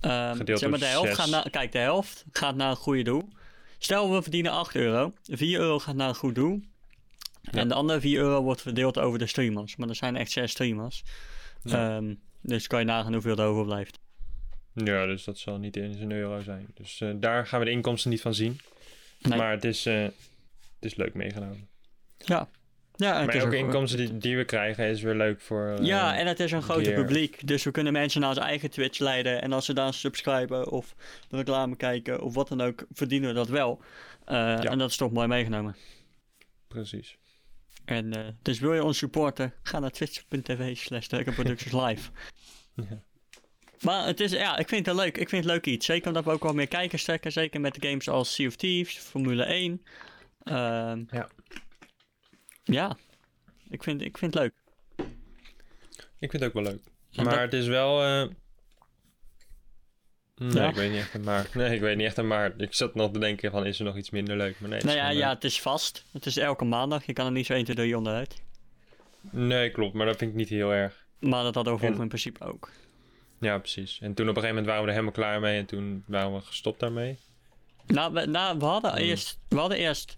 [0.00, 1.50] Gedeeld zeg maar, de helft gaat naar...
[1.50, 3.28] Kijk, de helft gaat naar een goede doel.
[3.78, 5.12] Stel, we verdienen 8 euro.
[5.22, 6.60] 4 euro gaat naar een goed doel.
[7.42, 7.58] Ja.
[7.60, 9.76] En de andere 4 euro wordt verdeeld over de streamers.
[9.76, 11.02] Maar er zijn echt 6 streamers.
[11.62, 11.96] Ja.
[11.96, 13.98] Ehm, dus kan je nagaan hoeveel er overblijft.
[14.74, 16.66] Ja, dus dat zal niet eens een euro zijn.
[16.74, 18.60] Dus eh, daar gaan we de inkomsten niet van zien.
[19.20, 19.38] Nee.
[19.38, 20.12] Maar het is, eh, het
[20.80, 21.68] is leuk meegenomen.
[22.16, 22.48] Ja.
[22.96, 25.74] Ja, en het maar elke ook- inkomsten die, die we krijgen is weer leuk voor...
[25.78, 27.04] eh, Ja, en het is een groter gear.
[27.04, 27.46] publiek.
[27.46, 29.42] Dus we kunnen mensen naar ons eigen Twitch leiden.
[29.42, 30.94] En als ze daar subscriben of
[31.28, 33.82] de reclame kijken of wat dan ook, verdienen we dat wel.
[34.24, 35.76] Eh, En dat is toch mooi meegenomen.
[36.68, 37.16] Precies.
[37.84, 41.06] En, dus wil je ons supporten, ga naar twitch.tv slash
[41.72, 42.10] live.
[42.74, 43.02] Ja.
[43.84, 45.18] Maar het is, ja, ik vind het leuk.
[45.18, 45.86] Ik vind het leuk iets.
[45.86, 47.32] Zeker omdat we ook wel meer kijkers trekken.
[47.32, 49.82] Zeker met games als Sea of Thieves, Formule 1.
[50.42, 51.28] Ehm, Ja.
[52.64, 52.96] Ja,
[53.70, 54.54] ik vind, ik vind het leuk.
[56.18, 56.80] Ik vind het ook wel leuk.
[57.14, 58.02] Maar dat- het is wel...
[58.02, 58.28] eh,
[60.34, 60.68] Nee, Ja.
[60.68, 61.48] ik weet niet echt een maar.
[61.54, 62.52] Nee, ik weet niet echt een maar.
[62.56, 64.60] Ik zat nog te denken van, is er nog iets minder leuk?
[64.60, 65.34] Maar nee, Nou ja, ja, leuk.
[65.34, 66.04] het is vast.
[66.12, 67.06] Het is elke maandag.
[67.06, 68.42] Je kan er niet zo 1, 2, 3 onderuit.
[69.30, 69.94] Nee, klopt.
[69.94, 71.06] Maar dat vind ik niet heel erg.
[71.18, 72.70] Maar dat vroeger En- in principe ook.
[73.40, 73.98] Ja, precies.
[74.00, 75.58] En toen op een gegeven moment waren we er helemaal klaar mee.
[75.58, 77.18] En toen waren we gestopt daarmee.
[77.86, 79.00] Nou, we, nou, we hadden Hmm.
[79.00, 80.16] eerst, we hadden eerst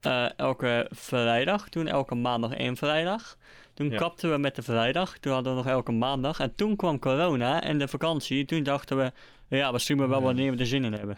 [0.00, 3.36] eh, elke vrijdag, toen elke maandag één vrijdag.
[3.74, 3.96] Toen Ja.
[3.96, 6.40] kapten we met de vrijdag, toen hadden we nog elke maandag.
[6.40, 8.44] En toen kwam corona en de vakantie.
[8.44, 9.12] Toen dachten we,
[9.48, 10.24] ja, we streamen wel Ja.
[10.24, 11.16] wanneer we er zin in hebben.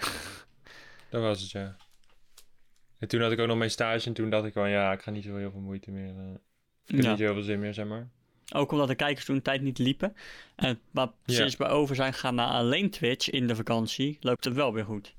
[1.11, 1.77] Dat was het, ja.
[2.99, 4.07] En toen had ik ook nog mijn stage.
[4.07, 6.09] En toen dacht ik van, ja, ik ga niet zo heel veel moeite meer.
[6.09, 6.31] eh,
[6.87, 7.09] ik heb Ja.
[7.11, 8.09] niet zo heel veel zin meer, zeg maar.
[8.55, 10.17] Ook omdat de kijkers toen tijd niet liepen.
[10.57, 14.55] En, maar sinds we over zijn gegaan naar alleen Twitch in de vakantie, loopt het
[14.55, 15.15] wel weer goed.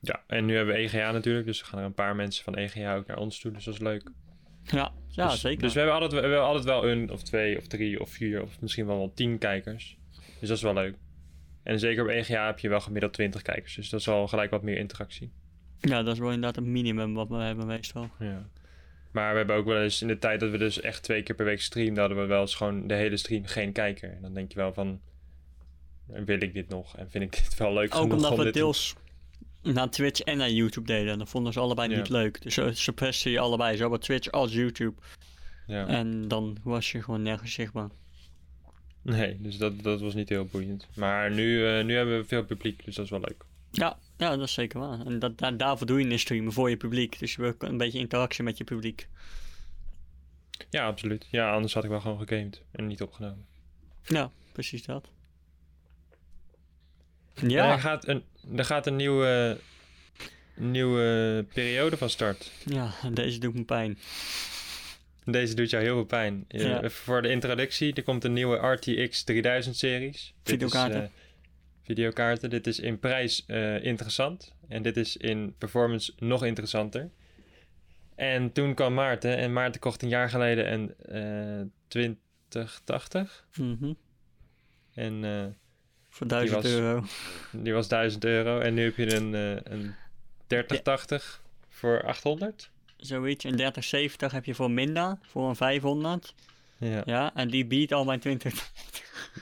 [0.00, 1.46] Ja, en nu hebben we EGA natuurlijk.
[1.46, 3.52] Dus er gaan er een paar mensen van EGA ook naar ons toe.
[3.52, 4.10] Dus dat is leuk.
[4.62, 5.62] Ja, ja dus, zeker.
[5.62, 8.42] Dus we hebben, altijd, we hebben altijd wel een of twee of drie of vier
[8.42, 9.96] of misschien wel wel tien kijkers.
[10.40, 10.96] Dus dat is wel leuk.
[11.62, 13.74] En zeker op EGA heb je wel gemiddeld 20 kijkers.
[13.74, 15.32] Dus dat is al gelijk wat meer interactie.
[15.78, 18.08] Ja, dat is wel inderdaad een minimum wat we hebben meestal.
[18.18, 18.48] Ja.
[19.12, 21.34] Maar we hebben ook wel eens in de tijd dat we dus echt twee keer
[21.34, 24.10] per week streamden, hadden we wel eens gewoon de hele stream geen kijker.
[24.10, 25.00] En dan denk je wel van,
[26.06, 26.96] wil ik dit nog?
[26.96, 28.94] En vind ik dit wel leuk Ook omdat om we dit deels
[29.62, 31.18] naar Twitch en naar YouTube deden.
[31.18, 31.96] Dat vonden ze allebei Ja.
[31.96, 32.42] niet leuk.
[32.42, 35.00] Dus zo suppresste je allebei, zowel Twitch als YouTube.
[35.66, 35.86] Ja.
[35.86, 37.88] En dan was je gewoon nergens zichtbaar.
[39.02, 40.88] Nee, dus dat, dat was niet heel boeiend.
[40.94, 43.44] Maar nu, eh, nu hebben we veel publiek, dus dat is wel leuk.
[43.72, 45.06] Ja, ja dat is zeker waar.
[45.06, 47.18] En dat, daar, daarvoor doe je een streamen, voor je publiek.
[47.18, 49.08] Dus je wil een beetje interactie met je publiek.
[50.70, 51.26] Ja, absoluut.
[51.30, 53.46] Ja, anders had ik wel gewoon gegamed en niet opgenomen.
[54.04, 55.08] Ja, precies dat.
[57.34, 58.24] En Ja, er gaat een,
[58.56, 59.58] er gaat een nieuwe,
[60.54, 62.50] nieuwe periode van start.
[62.64, 63.98] ja, deze doet me pijn.
[65.24, 66.44] Deze doet jou heel veel pijn.
[66.48, 66.90] Ja.
[66.90, 70.34] voor de introductie, er komt een nieuwe RTX 3000 series.
[70.42, 71.10] Videokaarten.
[71.82, 72.50] Eh, videokaarten.
[72.50, 74.54] Dit is in prijs eh, interessant.
[74.68, 77.10] En dit is in performance nog interessanter.
[78.14, 79.36] En toen kwam Maarten.
[79.36, 83.46] En Maarten kocht een jaar geleden een eh 2080.
[83.56, 83.92] Mhm.
[84.94, 85.44] En eh,
[86.08, 87.04] Voor 1000 was- euro.
[87.52, 88.58] die was 1000 euro.
[88.60, 89.94] En nu heb je een, eh een
[90.46, 92.70] 3080 voor 800.
[92.96, 93.44] Zoiets.
[93.44, 96.34] En 3070 heb je voor minder, voor een 500.
[96.90, 97.02] Ja.
[97.04, 98.70] Ja, en die biedt al mijn 20.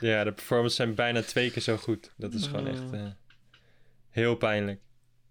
[0.01, 2.11] ja, de performance zijn bijna twee keer zo goed.
[2.17, 3.05] Dat is gewoon echt eh,
[4.09, 4.79] heel pijnlijk.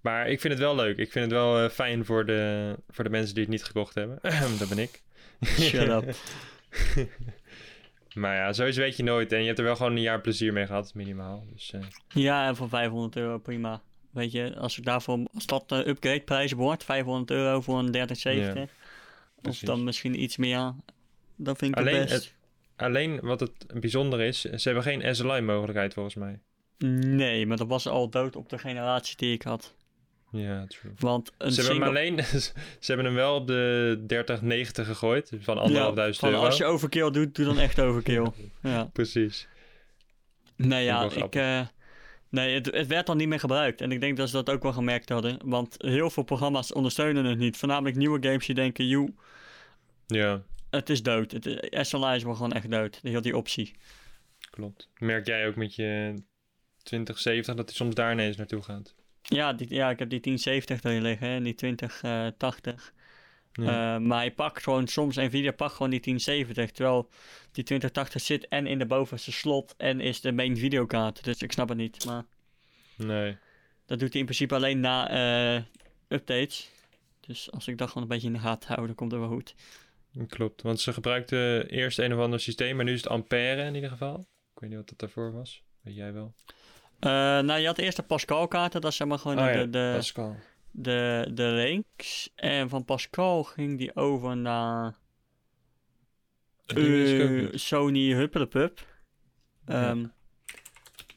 [0.00, 0.96] Maar ik vind het wel leuk.
[0.96, 3.94] Ik vind het wel eh, fijn voor de, voor de mensen die het niet gekocht
[3.94, 4.18] hebben.
[4.58, 5.02] dat ben ik.
[5.44, 6.14] Shut up.
[8.14, 9.32] maar ja, sowieso weet je nooit.
[9.32, 11.44] En je hebt er wel gewoon een jaar plezier mee gehad, minimaal.
[11.52, 13.82] Dus eh, Ja, en voor 500 euro prima.
[14.10, 17.90] weet je, als ik daarvoor, als dat de upgrade prijs wordt, 500 euro voor een
[17.90, 18.74] 3070.
[19.42, 20.74] of dan misschien iets meer,
[21.40, 22.24] dan vind ik Alleen het best.
[22.24, 22.34] het-
[22.76, 26.38] Alleen wat het bijzonder is, ze hebben geen SLI mogelijkheid volgens mij.
[26.94, 29.74] Nee, maar dat was al dood op de generatie die ik had.
[30.32, 30.92] Ja, true.
[30.98, 32.52] Want een Ze hebben, hem alleen, ze
[32.86, 36.44] hebben hem wel op de 3090 gegooid, van anderhalfduizend van euro.
[36.44, 38.26] als je overkill doet, doe dan echt overkill.
[38.62, 38.84] ja.
[38.92, 39.48] Precies.
[40.56, 41.34] Nee, ja, ik wel ik...
[41.34, 41.60] eh,
[42.28, 43.80] nee, het, het werd dan niet meer gebruikt.
[43.80, 45.38] En ik denk dat ze dat ook wel gemerkt hadden.
[45.44, 47.56] Want heel veel programma's ondersteunen het niet.
[47.56, 49.12] Voornamelijk nieuwe games die denken, joe,
[50.06, 51.32] Ja, het is dood.
[51.32, 52.98] Het, SLI is wel gewoon echt dood.
[53.02, 53.74] Heel die optie.
[54.50, 54.88] klopt.
[54.98, 56.14] Merk jij ook met je
[56.82, 58.94] 2070 dat hij soms daar ineens naartoe gaat?
[59.22, 62.92] Ja, die, ja ik heb die 1070 erin liggen en die 2080.
[63.52, 63.94] Ja.
[63.94, 66.70] Eh, maar hij pakt gewoon soms, Nvidia pakt gewoon die 1070.
[66.70, 67.08] Terwijl
[67.52, 71.24] die 2080 zit en in de bovenste slot en is de main videokaart.
[71.24, 72.04] Dus ik snap het niet.
[72.04, 72.24] Maar
[72.96, 73.36] nee.
[73.86, 75.62] dat doet hij in principe alleen na eh,
[76.08, 76.70] updates.
[77.20, 79.30] Dus als ik dat gewoon een beetje in de gaten hou, dan komt het wel
[79.30, 79.54] goed.
[80.28, 83.74] Klopt, want ze gebruikten eerst een of ander systeem, maar nu is het Ampère in
[83.74, 84.18] ieder geval.
[84.54, 85.62] Ik weet niet wat dat daarvoor was.
[85.80, 86.34] Weet jij wel?
[87.00, 88.80] Eh, nou, je had eerst de Pascal kaarten.
[88.80, 90.36] Dat is zeg maar gewoon Oh de, ja, de, Pascal.
[90.70, 92.30] de, de links.
[92.34, 94.98] En van Pascal ging die over naar
[96.66, 97.48] eh.
[97.52, 98.86] Sony Huppelepup.
[99.66, 99.88] Ja.
[99.90, 100.06] Ehm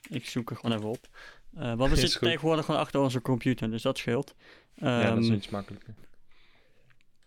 [0.09, 1.07] Ik zoek er gewoon even op.
[1.55, 2.27] Eh want we zitten goed.
[2.27, 4.35] tegenwoordig gewoon achter onze computer, dus dat scheelt.
[4.75, 5.93] ja, dat is Ehm, iets makkelijker.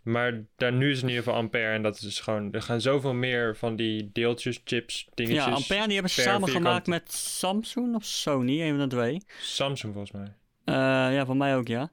[0.07, 2.53] Maar daar nu is het in ieder geval Ampère en dat is gewoon...
[2.53, 5.45] Er gaan zoveel meer van die deeltjes, chips, dingetjes.
[5.45, 9.23] ja, Ampère die hebben ze samen gemaakt met Samsung of Sony, een van de twee.
[9.41, 10.35] Samsung volgens mij.
[10.65, 11.91] Eh, ja, voor mij ook, ja.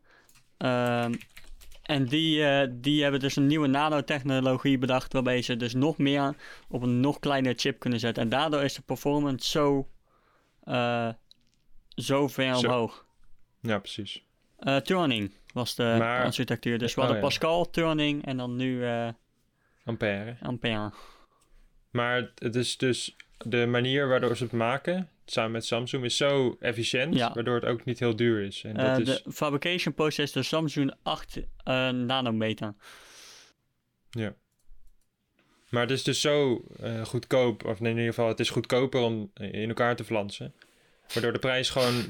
[0.58, 1.14] Ehm,
[1.82, 6.36] en die, eh, die hebben dus een nieuwe nanotechnologie bedacht, waarbij ze dus nog meer
[6.68, 8.24] op een nog kleiner chip kunnen zetten.
[8.24, 9.90] En daardoor is de performance zo,
[10.64, 11.10] eh,
[11.88, 13.06] zo ver omhoog.
[13.62, 14.24] Ja, precies.
[14.84, 16.78] Turing was de Maar- architectuur.
[16.78, 17.28] Dus we Oh, hadden ja.
[17.30, 19.08] Pascal, Turing en dan nu eh
[19.86, 20.36] Ampère.
[20.42, 20.92] Ampère.
[21.92, 26.56] Maar het- is dus de manier waardoor ze het maken, samen met Samsung, is zo
[26.60, 27.34] efficiënt, Ja.
[27.34, 28.64] waardoor het ook niet heel duur is.
[28.64, 32.74] En Eh, dat is De fabrication process de Samsung 8 eh, nanometer.
[34.10, 34.34] Ja.
[35.70, 39.32] Maar het is dus zo eh, goedkoop, of in ieder geval, het is goedkoper om
[39.34, 40.54] in elkaar te flansen.
[41.14, 42.04] Waardoor de prijs gewoon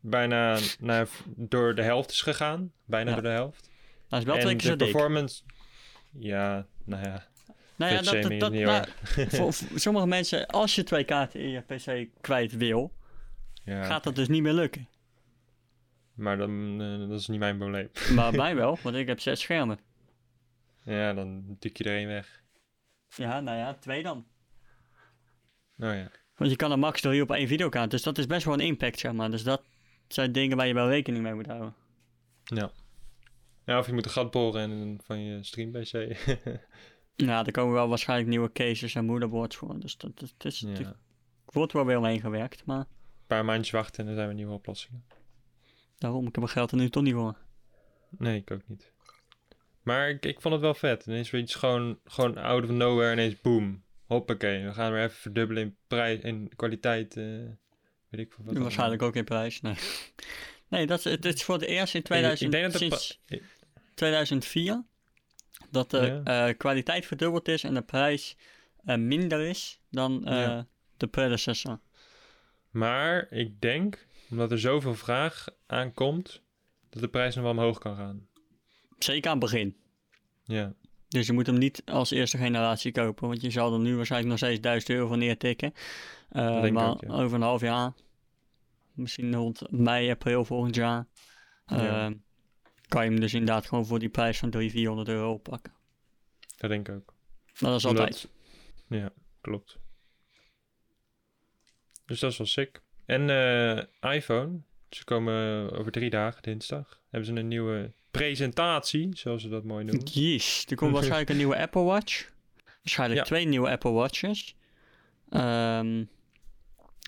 [0.00, 2.72] bijna naar, door de helft is gegaan.
[2.84, 3.14] Bijna Ja.
[3.14, 3.70] door de helft.
[4.08, 4.90] Dat is wel twee keer de zo dik.
[4.90, 5.42] performance...
[6.18, 7.28] Ja, nou ja.
[7.76, 8.84] Nou ja, dat, dat, dat, nou,
[9.28, 12.92] voor, voor sommige mensen, als je twee kaarten in je PC kwijt wil,
[13.64, 14.88] Ja, gaat dat dus niet meer lukken.
[16.14, 17.90] maar dan, eh, dat is niet mijn probleem.
[18.14, 19.78] Maar mij wel, want ik heb zes schermen.
[20.84, 22.42] Ja, dan tik je er één weg.
[23.08, 24.26] Ja, nou ja, twee dan.
[25.78, 26.10] Oh ja.
[26.36, 28.60] Want je kan er max drie op één videokaart, dus dat is best wel een
[28.60, 29.30] impact, zeg maar.
[29.30, 29.62] Dus dat
[30.14, 31.74] zijn dingen waar je wel rekening mee moet houden.
[32.44, 32.70] Ja.
[33.64, 35.92] Ja, of je moet een gat boren en van je stream PC.
[37.16, 39.80] Nou, er komen wel waarschijnlijk nieuwe cases en moederboards voor.
[39.80, 40.68] Dus dat, dat, is, ja.
[40.68, 40.94] het Een
[41.44, 42.86] wordt wel weer omheen gewerkt, maar
[43.26, 45.04] paar maandjes wachten en dan zijn we nieuwe oplossingen.
[45.98, 47.36] daarom, ik heb mijn geld er nu toch niet voor.
[48.08, 48.92] Nee, ik ook niet.
[49.82, 51.06] Maar ik, ik vond het wel vet.
[51.06, 53.82] Ineens weer iets gewoon, gewoon out of nowhere, ineens boom.
[54.04, 57.16] Hoppakee, we gaan weer even verdubbelen in prijs en kwaliteit.
[57.16, 57.24] eh,
[58.10, 58.56] weet ik wat.
[58.58, 59.74] Waarschijnlijk ook in prijs, nee.
[60.68, 62.86] Nee, dat is, het is voor het eerst in Ik- 2000, ik denk dat de
[62.88, 63.36] sinds pa-
[63.94, 64.84] 2004
[65.70, 66.48] dat de Ja.
[66.48, 68.36] eh, kwaliteit verdubbeld is en de prijs
[68.84, 70.66] eh, minder is dan eh, Ja.
[70.96, 71.80] de predecessor.
[72.70, 76.42] Maar ik denk, omdat er zoveel vraag aankomt,
[76.90, 78.26] dat de prijs nog wel omhoog kan gaan.
[78.98, 79.76] Zeker aan het begin.
[80.44, 80.74] Ja,
[81.08, 84.30] Dus je moet hem niet als eerste generatie kopen, want je zal er nu waarschijnlijk
[84.30, 85.74] nog steeds 1000 euro voor neertikken.
[86.30, 87.12] Eh, maar ook, ja.
[87.12, 87.92] over een half jaar,
[88.92, 91.06] misschien rond mei, april volgend jaar,
[91.66, 92.12] eh, Ja.
[92.88, 95.72] kan je hem dus inderdaad gewoon voor die prijs van 300, 400 euro oppakken.
[96.56, 97.14] dat denk ik ook.
[97.60, 98.28] Maar dat is altijd.
[98.88, 99.78] Ja, klopt.
[102.06, 102.82] Dus dat is wel sick.
[103.06, 109.42] En eh, iPhone, ze komen over drie dagen, dinsdag, hebben ze een nieuwe presentatie, zoals
[109.42, 110.04] ze dat mooi noemen.
[110.06, 112.30] Jeez, er komt waarschijnlijk een nieuwe Apple Watch.
[112.82, 113.26] Waarschijnlijk Ja.
[113.26, 114.56] twee nieuwe Apple Watches.
[115.28, 116.04] Ehm,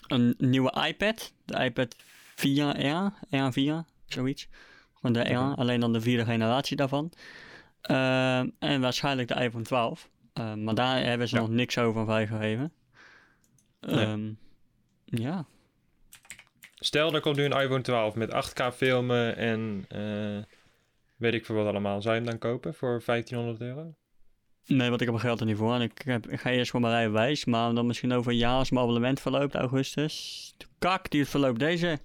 [0.07, 1.32] een nieuwe iPad.
[1.44, 1.96] De iPad
[2.36, 4.48] 4R, R4, zoiets.
[4.94, 7.12] Gewoon de R, alleen dan de vierde generatie daarvan.
[7.80, 10.09] Ehm, en waarschijnlijk de iPhone 12.
[10.32, 11.40] Ehm, maar daar hebben ze Ja.
[11.40, 12.72] nog niks over vrijgegeven.
[13.80, 14.05] Nee.
[14.05, 14.32] Ehm,
[15.05, 15.44] ja,
[16.74, 20.42] Stel, er komt nu een iPhone 12 met 8K filmen en eh,
[21.16, 22.03] weet ik veel wat allemaal.
[22.03, 23.94] Zou je hem dan kopen voor 1500 euro?
[24.67, 25.75] Nee, want ik heb mijn geld er niet voor.
[25.75, 27.45] En ik, heb, ik ga eerst voor mijn rijbewijs.
[27.45, 30.53] Maar dan misschien over een jaar als mijn abonnement verloopt, augustus.
[30.57, 31.99] De kak die het verloopt, deze.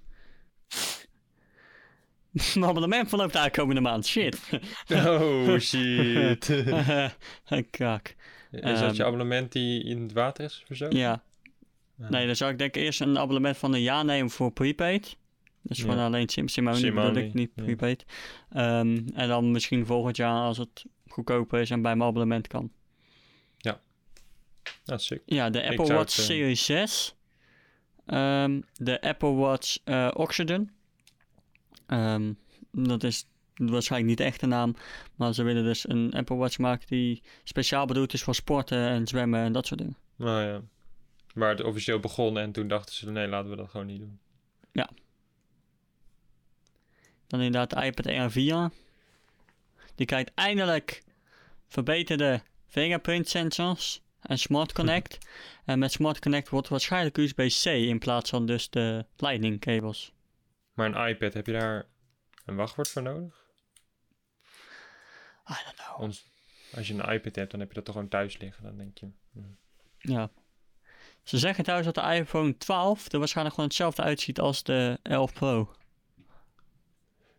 [2.54, 4.06] Mijn abonnement verloopt aankomende maand.
[4.06, 4.38] Shit.
[4.94, 6.46] Oh, shit.
[7.70, 8.14] Kak.
[8.50, 9.02] Is dat je Ehm.
[9.02, 10.96] abonnement die in het water is verzogen?
[10.96, 11.22] Ja.
[11.98, 12.08] Ja.
[12.10, 15.16] Nee, dan zou ik denk ik eerst een abonnement van een jaar nemen voor prepaid.
[15.62, 15.82] Dus Ja.
[15.84, 17.62] gewoon alleen Sim Simone, only, ik, niet ja.
[17.62, 18.04] prepaid.
[18.52, 22.72] Ehm, en dan misschien volgend jaar als het goedkoper is en bij mijn abonnement kan.
[24.84, 25.22] Dat is sick.
[25.24, 27.14] Ja, de Apple Watch het, eh, Series 6.
[28.06, 30.70] Ehm, de Apple Watch eh, Oxygen.
[31.86, 32.32] Ehm,
[32.72, 34.74] dat is waarschijnlijk niet de echte naam.
[35.16, 39.06] Maar ze willen dus een Apple Watch maken die speciaal bedoeld is voor sporten en
[39.06, 39.96] zwemmen en dat soort dingen.
[40.16, 40.62] Nou ja.
[41.34, 44.18] Maar het officieel begon en toen dachten ze, nee, laten we dat gewoon niet doen.
[47.26, 48.70] Dan inderdaad de iPad Air 4.
[49.98, 51.02] Die krijgt eindelijk
[51.66, 55.18] verbeterde fingerprint sensors en Smart Connect.
[55.64, 60.12] en met Smart Connect wordt waarschijnlijk USB-C in plaats van dus de Lightning kabels.
[60.72, 61.86] Maar een iPad, heb je daar
[62.44, 63.46] een wachtwoord voor nodig?
[65.50, 66.00] I don't know.
[66.00, 66.30] Ons,
[66.74, 68.64] als je een iPad hebt, dan heb je dat toch gewoon thuis liggen.
[68.64, 69.40] Dan denk je, hm.
[69.98, 70.30] Ja.
[71.22, 75.32] Ze zeggen trouwens dat de iPhone 12 er waarschijnlijk gewoon hetzelfde uitziet als de 11
[75.32, 75.74] Pro.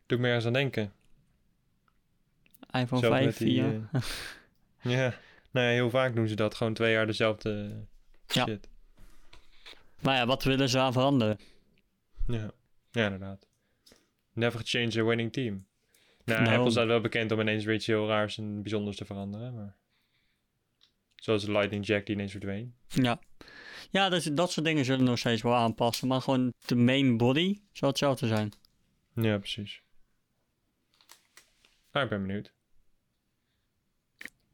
[0.06, 0.94] doe ik me ergens aan denken.
[2.72, 3.90] iPhone Zelf 5, met die, 4.
[3.92, 4.02] eh,
[4.98, 5.14] ja,
[5.52, 6.56] nou ja, heel vaak doen ze dat.
[6.56, 7.84] Gewoon twee jaar dezelfde
[8.28, 8.46] Ja.
[8.46, 8.70] shit.
[10.02, 11.40] Maar ja, wat willen ze aan veranderen?
[12.28, 12.52] Ja.
[12.92, 13.48] ja, inderdaad.
[14.34, 15.68] Never change a winning team.
[16.26, 16.56] Nou, Nou.
[16.58, 19.76] Apple staat wel bekend om ineens weer iets heel raars en bijzonders te veranderen, maar...
[21.16, 22.76] Zoals de Lightning Jack die ineens verdween.
[22.88, 23.20] Ja.
[23.92, 26.08] Ja, dus dat soort dingen zullen nog steeds wel aanpassen.
[26.08, 28.52] Maar gewoon de main body zal hetzelfde zijn.
[29.16, 29.82] Ja, precies.
[31.92, 32.54] Ah, ik ben benieuwd.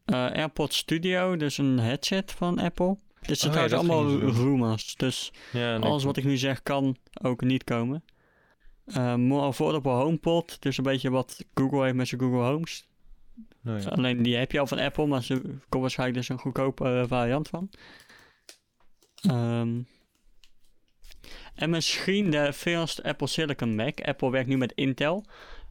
[0.06, 2.98] Eh, AirPods Studio, dus een headset van Apple.
[3.22, 4.96] Dit zijn Oh ja, trouwens allemaal rumors.
[4.96, 8.04] Dus Ja, alles wat ik nu zeg kan ook niet komen.
[8.86, 10.62] Eh more affordable HomePod.
[10.62, 12.88] Dus een beetje wat Google heeft met zijn Google Homes.
[13.62, 13.88] Nou ja.
[13.88, 17.04] Alleen die heb je al van Apple, maar ze komt waarschijnlijk dus een goedkope eh,
[17.08, 17.70] variant van.
[19.22, 19.82] Ehm,
[21.56, 24.02] en misschien de first Apple Silicon Mac.
[24.02, 25.26] Apple werkt nu met Intel.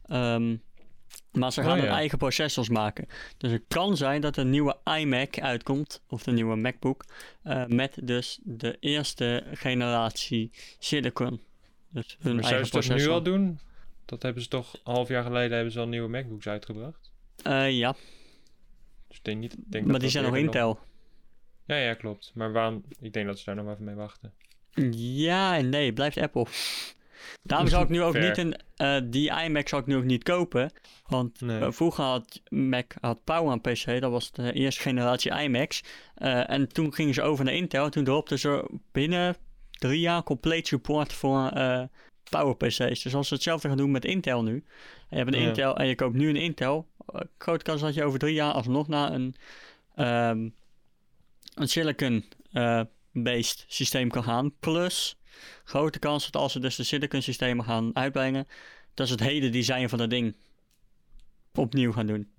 [0.05, 0.55] Ehm,
[1.31, 1.83] maar ze Oh, gaan ja.
[1.83, 3.07] hun eigen processors maken.
[3.37, 7.05] Dus het kan zijn dat een nieuwe iMac uitkomt, of de nieuwe MacBook,
[7.43, 11.41] eh, met dus de eerste generatie Silicon.
[11.89, 13.13] Dus hun Maar eigen zouden ze dat nu processor.
[13.13, 13.59] al doen?
[14.05, 17.11] Dat hebben ze toch, een half jaar geleden hebben ze al nieuwe MacBooks uitgebracht.
[17.43, 17.95] Eh, ja,
[19.07, 19.53] Dus ik denk niet...
[19.53, 20.79] ik Denk maar dat die dat zijn nog Intel.
[21.65, 22.31] Ja, ja, klopt.
[22.35, 22.83] Maar waarom...
[22.99, 24.33] Ik denk dat ze daar nog even mee wachten.
[24.91, 26.45] Ja en nee, blijft Apple.
[27.43, 28.27] Daarom zou ik nu ook Fair.
[28.27, 28.55] niet een...
[28.75, 30.71] eh, die iMac zou ik nu ook niet kopen.
[31.07, 31.71] Want Nee.
[31.71, 34.01] vroeger had Mac had Power aan PC.
[34.01, 35.83] Dat was de eerste generatie iMacs.
[36.15, 37.89] Eh, en toen gingen ze over naar Intel.
[37.89, 39.35] Toen dropten ze binnen
[39.71, 41.81] drie jaar compleet support voor eh,
[42.29, 43.03] Power PC's.
[43.03, 44.53] Dus als ze hetzelfde gaan doen met Intel nu.
[44.53, 44.63] En
[45.09, 45.47] je hebt een Ja.
[45.47, 46.87] Intel en je koopt nu een Intel.
[47.37, 49.35] grote kans dat je over drie jaar alsnog naar een,
[49.95, 50.49] ehm,
[51.53, 54.53] een silicon eh, based systeem kan gaan.
[54.59, 55.17] Plus,
[55.63, 58.47] grote kans dat als ze dus de silicon systemen gaan uitbrengen,
[58.93, 60.35] dat ze het hele design van dat ding
[61.53, 62.29] opnieuw gaan doen.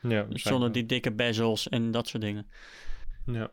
[0.00, 2.46] Ja, Zonder die dikke bezels en dat soort dingen.
[3.26, 3.50] Ja.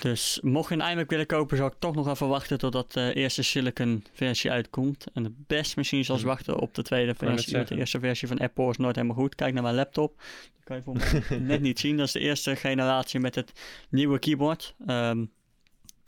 [0.00, 3.12] Dus mocht je een iMac willen kopen, zou ik toch nog even wachten totdat de
[3.14, 5.06] eerste silicon versie uitkomt.
[5.12, 7.56] En het best misschien zelfs wachten op de tweede versie.
[7.56, 9.34] Want de eerste versie van Apple is nooit helemaal goed.
[9.34, 10.16] Kijk naar mijn laptop.
[10.54, 11.96] Dat kan je voor mij net niet zien.
[11.96, 13.52] Dat is de eerste generatie met het
[13.90, 14.74] nieuwe keyboard.
[14.86, 15.24] Ehm,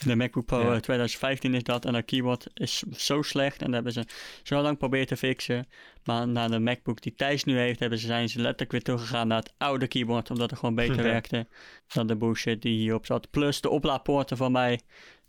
[0.08, 0.74] de MacBook Pro Ja.
[0.74, 1.84] eh, 2015 is dat.
[1.84, 3.58] En dat keyboard is zo slecht.
[3.60, 4.04] En dat hebben ze
[4.42, 5.66] zo lang proberen te fixen.
[6.04, 9.28] Maar na de MacBook die Thijs nu heeft, hebben ze, zijn ze letterlijk weer teruggegaan
[9.28, 10.30] naar het oude keyboard.
[10.30, 11.02] Omdat het gewoon beter Ja.
[11.02, 11.46] werkte
[11.92, 13.30] dan de bullshit die hierop zat.
[13.30, 14.80] Plus de oplaadpoorten van mij.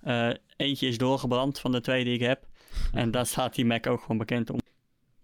[0.01, 2.43] eh, eentje is doorgebrand van de twee die ik heb.
[2.91, 4.59] En daar staat die Mac ook gewoon bekend om.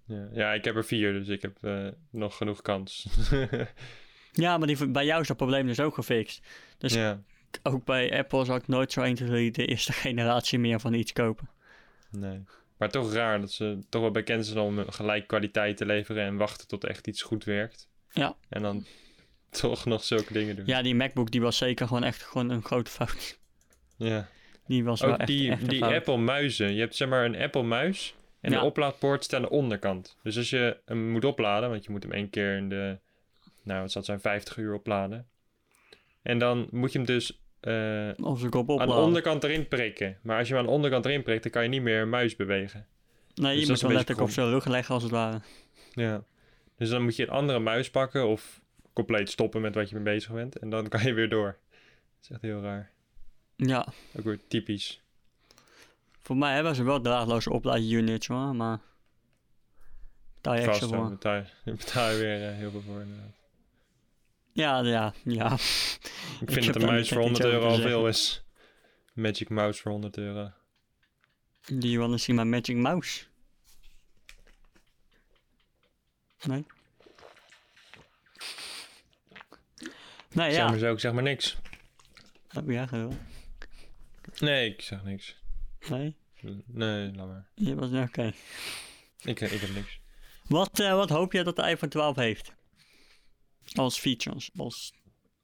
[0.05, 0.27] Ja.
[0.33, 3.07] ja, ik heb er vier, dus ik heb eh, nog genoeg kans.
[4.31, 6.45] Ja, maar die, bij jou is dat probleem dus ook gefixt.
[6.77, 7.21] Dus ja,
[7.63, 10.93] ook bij Apple zou ik nooit zo 1, 2, 3 de eerste generatie meer van
[10.93, 11.49] iets kopen.
[12.11, 12.43] nee.
[12.77, 16.37] Maar toch raar dat ze toch wel bekend zijn om gelijk kwaliteit te leveren en
[16.37, 17.87] wachten tot echt iets goed werkt.
[18.11, 18.35] Ja.
[18.49, 18.85] En dan
[19.49, 20.65] toch nog zulke dingen doen.
[20.65, 23.39] Ja, die MacBook die was zeker gewoon echt gewoon een grote fout.
[23.97, 24.27] Ja.
[24.67, 25.81] Die was wel Ook echt, die, echt.
[25.81, 26.73] Apple muizen.
[26.73, 28.59] Je hebt zeg maar een Apple muis en Ja.
[28.59, 30.17] de oplaadpoort staat aan de onderkant.
[30.23, 32.97] Dus als je hem moet opladen, want je moet hem één keer in de,
[33.63, 35.27] nou wat zal het zijn, 50 uur opladen.
[36.29, 40.17] En dan moet je hem dus eh, aan de onderkant erin prikken.
[40.21, 42.09] Maar als je hem aan de onderkant erin prikt, dan kan je niet meer een
[42.09, 42.87] muis bewegen.
[43.35, 45.41] Nee, dus je moet een letterlijk op zijn rug leggen als het ware.
[45.91, 46.23] Ja.
[46.77, 48.61] Dus dan moet je een andere muis pakken of
[48.93, 50.59] compleet stoppen met wat je mee bezig bent.
[50.59, 51.57] En dan kan je weer door.
[51.69, 52.91] Dat is echt heel raar.
[53.55, 55.01] Ja, Ook weer typisch.
[56.19, 58.79] voor mij hebben ze wel draadloze oplaadunits hoor, maar...
[60.41, 61.09] Daar je extra Vast, voor.
[61.09, 63.38] betaal, betaal je weer eh, heel veel voor inderdaad.
[64.53, 65.53] Ja, ja, ja.
[65.53, 65.59] Ik
[66.39, 68.43] heb vind dat een muis voor echt iets 100 euro al veel is.
[69.13, 70.51] Magic Mouse voor 100 euro.
[71.67, 73.25] Do you see my magic mouse?
[76.43, 76.65] Nee?
[80.31, 80.69] Nee, Zeg ja.
[80.69, 81.57] maar zo, ik zeg maar niks.
[82.57, 83.17] Oh, ja, gewoon.
[84.39, 85.35] Nee, ik zeg niks.
[85.89, 86.15] Nee?
[86.65, 87.47] Nee, laat maar.
[87.55, 88.33] Je was oké.
[89.23, 89.99] Ik, ik heb niks.
[90.47, 92.53] Wat, eh, wat hoop je dat de iPhone 12 heeft?
[93.79, 94.93] Als features, als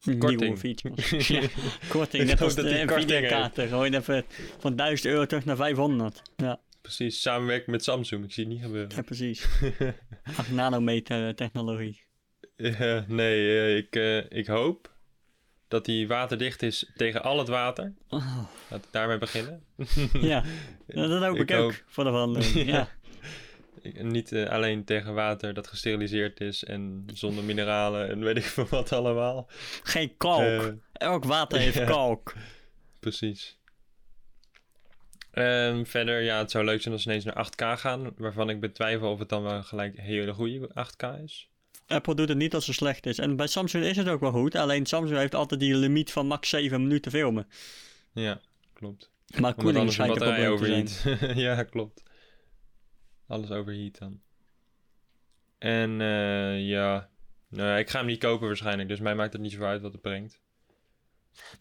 [0.03, 1.09] nieuwe features.
[1.27, 1.41] ja,
[1.89, 3.67] korting, net als de Nvidia-kaarten.
[3.67, 4.25] Gewoon even
[4.57, 6.21] van 1000 euro terug naar 500.
[6.35, 8.23] Ja, Precies, samenwerken met Samsung.
[8.23, 8.95] Ik zie het niet gebeuren.
[8.95, 9.47] ja precies.
[10.37, 12.01] 8 nanometer technologie.
[13.07, 14.93] Nee, eh, ik, eh, ik hoop
[15.67, 17.93] dat die waterdicht is tegen al het water.
[18.09, 18.37] Oh,
[18.69, 19.63] Laat ik daarmee beginnen.
[20.21, 20.43] ja,
[20.87, 22.65] dat hoop ik, Ik ook, hoop- voor de verandering.
[22.65, 22.89] ja.
[24.01, 28.67] Niet eh, alleen tegen water dat gesteriliseerd is en zonder mineralen en weet ik veel
[28.69, 29.49] wat allemaal.
[29.83, 30.41] Geen kalk.
[30.41, 31.85] Eh, Elk water heeft ja.
[31.85, 32.33] kalk.
[32.99, 33.57] precies.
[35.31, 38.59] Ehm, verder, ja, het zou leuk zijn als ze ineens naar 8K gaan, waarvan ik
[38.59, 41.49] betwijfel of het dan wel gelijk een hele goede 8K is.
[41.87, 43.19] Apple doet het niet als het slecht is.
[43.19, 44.55] En bij Samsung is het ook wel goed.
[44.55, 47.47] Alleen Samsung heeft altijd die limiet van max 7 minuten filmen.
[48.11, 48.41] Ja,
[48.73, 49.11] klopt.
[49.39, 51.37] Maar koeling schijnt een batterij probleem te zijn.
[51.47, 52.03] ja, klopt.
[53.27, 54.21] Alles overheat dan.
[55.57, 57.09] En eh, ja,
[57.47, 59.91] nou, ik ga hem niet kopen waarschijnlijk, dus mij maakt het niet zo uit wat
[59.91, 60.39] het brengt.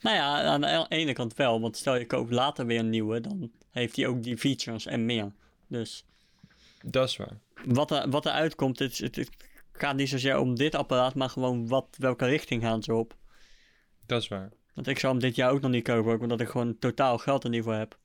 [0.00, 1.60] Nou ja, aan de e- ene kant wel.
[1.60, 5.04] Want stel je koopt later weer een nieuwe, dan heeft hij ook die features en
[5.06, 5.32] meer.
[5.66, 6.04] Dus
[6.82, 7.38] Dat is waar.
[7.64, 9.30] wat, er, wat eruit komt, het, het, het
[9.72, 13.16] gaat niet zozeer om dit apparaat, maar gewoon wat, welke richting gaan ze op.
[14.06, 14.52] Dat is waar.
[14.74, 17.18] Want ik zou hem dit jaar ook nog niet kopen, ook omdat ik gewoon totaal
[17.18, 17.98] geld er niet voor heb.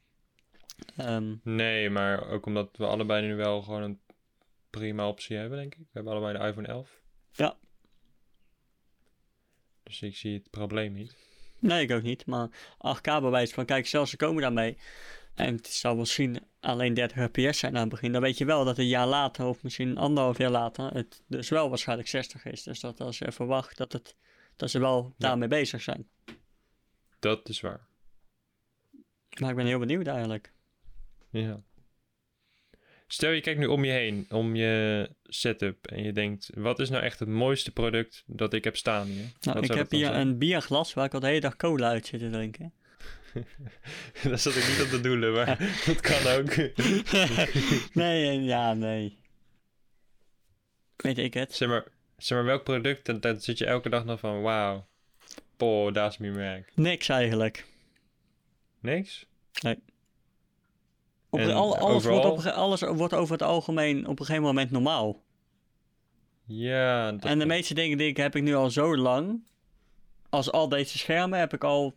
[0.97, 3.99] Ehm, Nee, maar ook omdat we allebei nu wel gewoon een
[4.69, 5.79] prima optie hebben, denk ik.
[5.79, 7.01] We hebben allebei de iPhone 11.
[7.31, 7.57] Ja.
[9.83, 11.15] Dus ik zie het probleem niet.
[11.59, 12.25] nee, ik ook niet.
[12.25, 14.77] Maar 8K bewijs van, kijk, zelfs ze komen daarmee.
[15.35, 18.11] En het zal misschien alleen 30 fps zijn aan het begin.
[18.11, 21.49] Dan weet je wel dat een jaar later, of misschien anderhalf jaar later, het dus
[21.49, 22.63] wel waarschijnlijk 60 is.
[22.63, 24.15] Dus dat als je verwacht dat, het,
[24.55, 26.09] dat ze wel daarmee bezig zijn.
[27.19, 27.87] Dat is waar.
[29.39, 30.53] Maar ik ben heel benieuwd eigenlijk.
[31.29, 31.63] Ja.
[33.07, 36.89] Stel je kijkt nu om je heen, om je setup en je denkt, wat is
[36.89, 39.25] nou echt het mooiste product dat ik heb staan hier?
[39.41, 40.27] Nou, ik heb dat hier zijn?
[40.27, 42.73] een bierglas waar ik al de hele dag cola uit zit te drinken.
[44.23, 46.55] Daar zat ik niet op te doelen, maar dat kan ook.
[47.93, 49.17] nee, ja, nee.
[50.95, 51.53] Weet ik het.
[51.53, 54.87] zeg, maar, zeg maar, welk product, dan, dan zit je elke dag nog van, wauw,
[55.57, 56.71] poh, daar is mijn merk.
[56.75, 57.65] Niks eigenlijk.
[58.79, 59.25] Niks?
[61.29, 65.21] Op al, alles, wordt op, alles wordt over het algemeen op een gegeven moment normaal.
[66.45, 69.43] Ja, dat en de meeste dingen die ik heb ik nu al zo lang.
[70.29, 71.95] Als al deze schermen heb ik al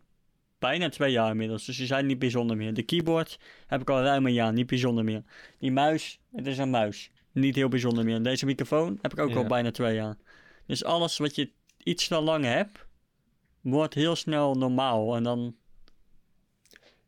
[0.59, 1.65] bijna twee jaar inmiddels.
[1.65, 2.75] Dus die zijn niet bijzonder meer.
[2.75, 5.23] De keyboard heb ik al ruim een jaar, niet bijzonder meer.
[5.59, 7.11] Die muis, het is een muis.
[7.33, 8.15] Niet heel bijzonder meer.
[8.15, 10.17] En deze microfoon heb ik ook al bijna twee jaar.
[10.67, 12.87] Dus alles wat je iets te lang hebt,
[13.61, 15.17] wordt heel snel normaal.
[15.17, 15.57] En dan,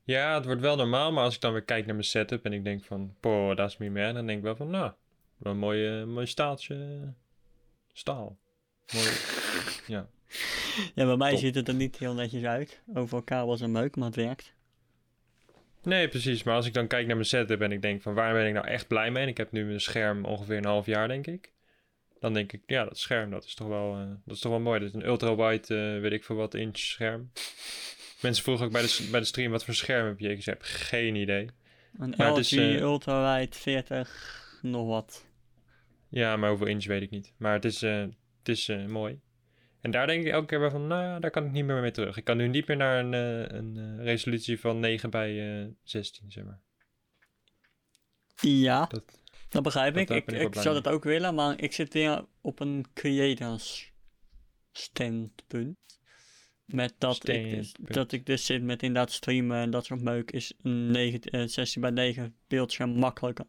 [0.04, 2.52] Ja, het wordt wel normaal, maar als ik dan weer kijk naar mijn setup en
[2.52, 4.92] ik denk van, poh, dat is mijn merk, dan denk ik wel van, nou,
[5.36, 6.98] wel een mooi, eh, mooi staaltje
[7.92, 8.38] staal.
[8.92, 9.06] Mooi,
[9.96, 10.08] ja.
[10.94, 11.38] ja, bij mij Top.
[11.38, 12.82] ziet het er niet heel netjes uit.
[12.94, 14.54] Overal kabels en meuk, maar het werkt.
[15.82, 16.42] Nee, precies.
[16.42, 18.52] Maar als ik dan kijk naar mijn setup en ik denk van waar ben ik
[18.52, 19.22] nou echt blij mee?
[19.22, 21.52] En ik heb nu mijn scherm ongeveer een half jaar, denk ik.
[22.20, 24.60] Dan denk ik, ja, dat scherm, dat is toch wel, eh, dat is toch wel
[24.60, 24.80] mooi.
[24.80, 27.30] Dat is een ultra-wide, eh, weet ik veel wat, inch scherm.
[28.22, 30.28] Mensen vroegen ook bij de, bij de stream, wat voor scherm heb je?
[30.28, 31.48] Ik zei, heb geen idee.
[31.98, 35.26] Een Maar LG is, Ultrawide 40, nog wat.
[36.08, 37.32] Ja, maar hoeveel inch weet ik niet.
[37.36, 38.00] Maar het is, eh,
[38.38, 39.20] het is eh, mooi.
[39.80, 41.80] En daar denk ik elke keer wel van, nou ja, daar kan ik niet meer
[41.80, 42.16] mee terug.
[42.16, 46.30] Ik kan nu niet meer naar een, eh, een resolutie van 9 bij eh 16,
[46.30, 46.60] zeg maar.
[48.40, 49.02] Ja, Dat,
[49.48, 50.32] dat begrijp dat- ik.
[50.32, 53.92] Ik, zou dat ook willen, maar ik zit weer op een creators
[54.72, 55.76] standpunt.
[56.64, 60.30] Met dat ik, dus, dat ik dus zit met inderdaad streamen en dat soort meuk
[60.30, 63.46] is een 9, eh, 16 bij 9 beeldscherm makkelijker.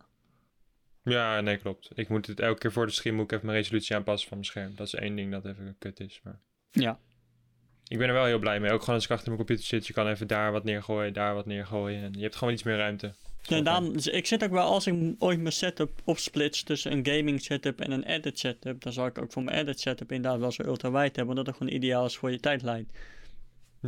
[1.04, 1.90] ja, nee, klopt.
[1.94, 4.38] Ik moet het elke keer voor de stream moet ik even mijn resolutie aanpassen van
[4.38, 4.76] mijn scherm.
[4.76, 6.20] Dat is één ding dat even kut is.
[6.24, 6.40] Maar
[6.72, 7.00] Ja,
[7.88, 8.72] ik ben er wel heel blij mee.
[8.72, 11.34] Ook gewoon als ik achter mijn computer zit, je kan even daar wat neergooien, daar
[11.34, 12.04] wat neergooien.
[12.04, 13.14] En je hebt gewoon iets meer ruimte.
[13.48, 17.42] Daarom, dus ik zit ook wel, als ik ooit mijn setup opsplits tussen een gaming
[17.42, 20.52] setup en een edit setup, dan zal ik ook voor mijn edit setup inderdaad wel
[20.52, 22.90] zo ultra wide hebben, omdat het gewoon ideaal is voor je tijdlijn.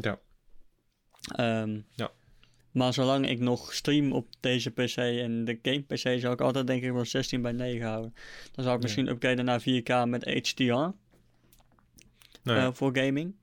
[0.02, 0.20] Ja,
[1.36, 2.12] Ehm, Ja.
[2.72, 6.68] Maar zolang ik nog stream op deze PC en de game PC, zou ik altijd
[6.68, 8.14] denk ik wel 16 bij 9 houden.
[8.52, 8.78] Dan zou ik Ja.
[8.82, 10.94] misschien upgraden naar 4K met HDR Nou
[12.44, 13.36] eh, voor gaming.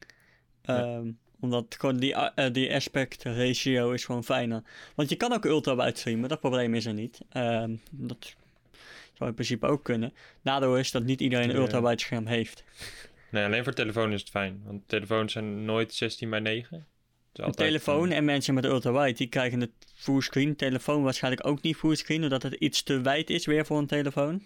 [0.62, 1.02] Ja.
[1.44, 4.62] Omdat gewoon die, eh, die aspect ratio is gewoon fijner.
[4.94, 7.20] Want je kan ook ultra wide streamen, dat probleem is er niet.
[7.28, 8.34] Ehm, dat
[9.12, 10.12] zou in principe ook kunnen.
[10.42, 12.64] Nadeel is dat niet iedereen een ultra wide scherm heeft.
[13.30, 14.62] Nee, alleen voor telefoon is het fijn.
[14.64, 16.76] Want telefoons zijn nooit 16 bij 9.
[16.76, 16.84] Het
[17.32, 20.56] is Een altijd, telefoon eh, en mensen met ultra wide, die krijgen het fullscreen.
[20.56, 24.42] Telefoon waarschijnlijk ook niet fullscreen, omdat het iets te wijd is weer voor een telefoon.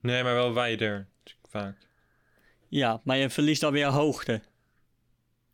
[0.00, 1.06] Nee, maar wel wijder.
[1.48, 1.76] Vaak.
[2.68, 4.42] Ja, maar je verliest dan weer hoogte.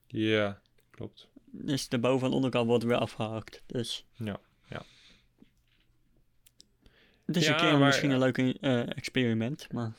[0.06, 0.60] Ja,
[0.96, 1.28] klopt.
[1.50, 3.62] Dus de boven- en onderkant wordt weer afgehakt.
[3.66, 4.82] Dus Ja, ja.
[7.26, 9.72] het is Ja, een keer maar- misschien een leuk eh, experiment.
[9.72, 9.92] Maar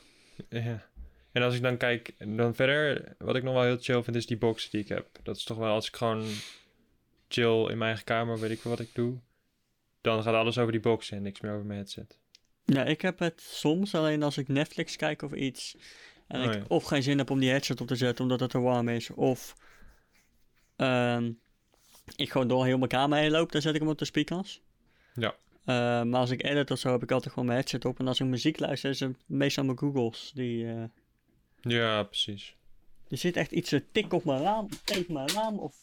[0.48, 0.86] Ja.
[1.32, 4.26] En als ik dan kijk, dan verder, wat ik nog wel heel chill vind, is
[4.26, 5.08] die box die ik heb.
[5.22, 6.26] Dat is toch wel als ik gewoon
[7.28, 9.18] chill in mijn eigen kamer, weet ik veel wat ik doe.
[10.00, 12.18] Dan gaat alles over die box en niks meer over mijn headset.
[12.64, 15.76] ja, ik heb het soms alleen als ik Netflix kijk of iets.
[16.26, 16.64] En Oh, ik ja.
[16.68, 19.10] of geen zin heb om die headset op te zetten omdat het te warm is.
[19.10, 19.54] Of
[20.78, 21.32] ehm,
[22.16, 24.60] ik gewoon door heel mijn kamer heen loop, dan zet ik hem op de speakers.
[25.14, 25.34] Ja.
[25.64, 27.98] Eh, maar als ik edit of zo, heb ik altijd gewoon mijn headset op.
[27.98, 30.30] En als ik muziek luister, is het meestal mijn Googles.
[30.34, 30.82] Die, eh,
[31.60, 32.56] Ja, precies.
[33.08, 35.58] er zit echt iets te tik op mijn raam, tegen mijn raam.
[35.58, 35.76] Of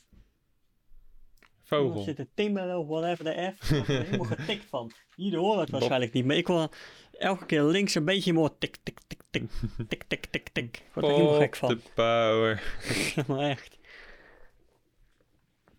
[1.64, 2.02] Vogel.
[2.04, 3.72] zit te timmeren of whatever de F.
[3.72, 4.91] Ik er helemaal getikt van.
[5.16, 6.70] Jullie horen het waarschijnlijk niet, maar ik hoor
[7.12, 9.43] elke keer links een beetje more tik, tik, tik, tik,
[9.88, 10.78] tik, tik, tik, tik.
[10.78, 11.70] Ik word er helemaal gek van.
[11.70, 12.64] de power.
[13.28, 13.78] Maar echt.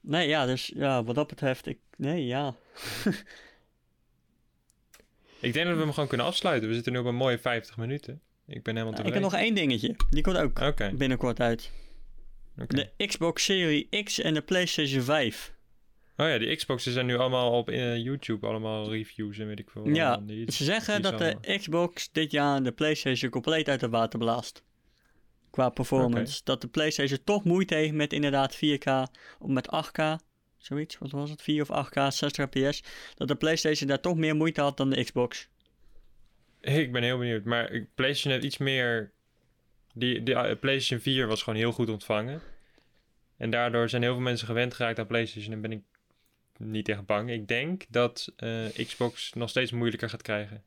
[0.09, 2.55] Nee, ja, dus ja, wat dat betreft, ik, nee, ja.
[5.41, 6.69] Ik denk dat we hem gewoon kunnen afsluiten.
[6.69, 8.21] We zitten nu op een mooie 50 minuten.
[8.47, 9.31] Ik ben helemaal Nou, ik heb tevreden.
[9.31, 9.97] nog één dingetje.
[10.11, 11.71] Die komt ook binnenkort uit.
[12.67, 15.55] De Xbox Series X en de PlayStation 5.
[16.17, 18.47] Oh ja, die Xboxen zijn nu allemaal op eh, YouTube.
[18.47, 19.89] Allemaal reviews en weet ik veel.
[19.89, 24.19] Ja, die- Ze zeggen dat de Xbox dit jaar de PlayStation compleet uit het water
[24.19, 24.63] blaast.
[25.57, 26.41] Qua performance.
[26.45, 30.03] Dat de PlayStation toch moeite heeft met inderdaad 4K of met 8K.
[30.57, 31.43] Zoiets, wat was het?
[31.43, 32.83] 4 of 8K, 60 fps.
[33.15, 35.49] Dat de PlayStation daar toch meer moeite had dan de Xbox.
[36.61, 37.45] Ik ben heel benieuwd.
[37.45, 39.13] Maar PlayStation heeft iets meer...
[39.95, 42.41] Die, die eh, PlayStation 4 was gewoon heel goed ontvangen.
[43.37, 45.53] En daardoor zijn heel veel mensen gewend geraakt aan PlayStation.
[45.53, 45.83] En ben ik
[46.57, 47.31] niet echt bang.
[47.31, 50.63] Ik denk dat eh, Xbox nog steeds moeilijker gaat krijgen.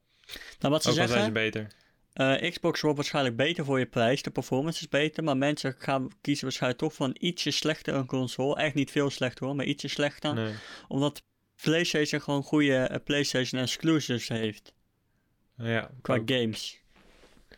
[0.60, 1.68] Nou, wat ze Ook al zijn ze zeggen, beter.
[2.14, 4.22] Eh, Xbox wordt waarschijnlijk beter voor je prijs.
[4.22, 8.56] De performance is beter, maar mensen gaan kiezen waarschijnlijk toch voor een ietsje slechtere console.
[8.56, 10.34] Echt niet veel slechter hoor, maar ietsje slechter.
[10.34, 10.54] Nee.
[10.88, 11.24] Omdat
[11.64, 14.74] PlayStation gewoon goede eh, PlayStation exclusives heeft.
[15.58, 16.32] Ja, Qua ook.
[16.32, 16.82] games.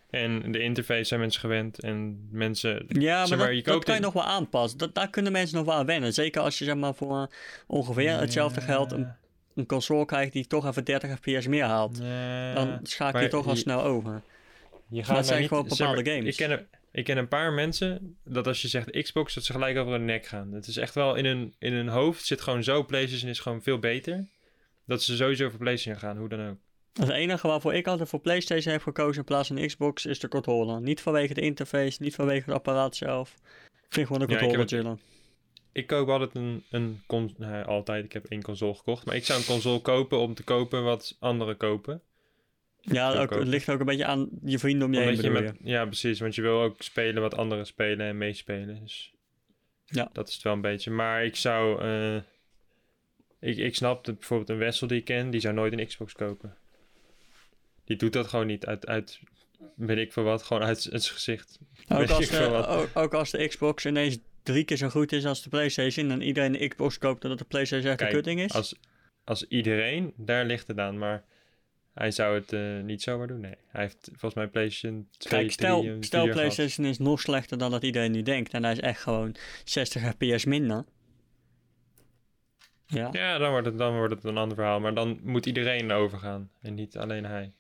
[0.10, 1.80] En de interface zijn mensen gewend.
[1.80, 2.86] En mensen...
[2.88, 4.78] Ja, maar, Zeg maar, dat, je dat koopt kan je nog wel aanpassen.
[4.78, 6.14] Dat, daar kunnen mensen nog wel aan wennen.
[6.14, 7.30] Zeker als je zeg maar voor
[7.68, 9.08] ongeveer hetzelfde geld een,
[9.56, 11.98] een console krijgt die toch even 30 fps meer haalt.
[12.56, 14.22] Dan schakel je maar toch al snel over.
[14.92, 16.38] Je gaat zijn niet, gewoon zeg bepaalde maar, games.
[16.38, 19.78] Ik ken, ik ken een paar mensen dat als je zegt Xbox, dat ze gelijk
[19.78, 20.52] over hun nek gaan.
[20.52, 23.62] Het is echt wel in hun, in hun hoofd zit gewoon zo, PlayStation is gewoon
[23.62, 24.28] veel beter.
[24.86, 26.58] Dat ze sowieso voor PlayStation gaan, hoe dan ook.
[26.94, 30.28] Het enige waarvoor ik altijd voor PlayStation heb gekozen in plaats van Xbox is de
[30.28, 30.82] controller.
[30.82, 33.36] Niet vanwege de interface, niet vanwege het apparaat zelf.
[33.74, 35.00] Ik vind gewoon de controller chillen.
[35.72, 37.04] Ik koop altijd een, een
[37.38, 39.06] nou, altijd, ik heb één console gekocht.
[39.06, 42.02] Maar ik zou een console kopen om te kopen wat anderen kopen.
[42.82, 45.56] Ja, ook, het ligt ook een beetje aan je vrienden om je heen je met,
[45.64, 46.20] ja, precies.
[46.20, 48.80] Want je wil ook spelen wat anderen spelen en meespelen.
[48.82, 49.14] Dus
[49.86, 50.10] Ja.
[50.14, 50.92] dat is het wel een beetje.
[50.92, 51.82] Maar ik zou...
[51.82, 52.16] eh,
[53.40, 56.14] ik, ik snap dat bijvoorbeeld een Wessel die ik ken, die zou nooit een Xbox
[56.14, 56.56] kopen.
[57.86, 59.20] Die doet dat gewoon niet uit, uit
[59.76, 61.60] weet ik veel wat, gewoon uit het gezicht.
[61.88, 65.26] Ook Weet als, de, ook, ook als de Xbox ineens drie keer zo goed is
[65.26, 68.40] als de PlayStation en iedereen de Xbox koopt dat de PlayStation echt Kijk, een kutting
[68.42, 68.54] is.
[68.54, 68.76] Als,
[69.24, 70.98] als iedereen, daar ligt het aan.
[70.98, 71.24] Maar
[71.94, 73.56] hij zou het eh, niet zomaar doen, nee.
[73.68, 76.52] Hij heeft volgens mij PlayStation 2, Kijk, stel, 3 en stel 4 gehad.
[76.54, 80.02] PlayStation is nog slechter dan dat iedereen nu denkt en hij is echt gewoon 60
[80.18, 80.86] fps minder.
[82.86, 83.10] Ja.
[83.12, 84.80] Ja, dan wordt, het, dan wordt het een ander verhaal.
[84.80, 87.54] Maar dan moet iedereen overgaan en niet alleen hij.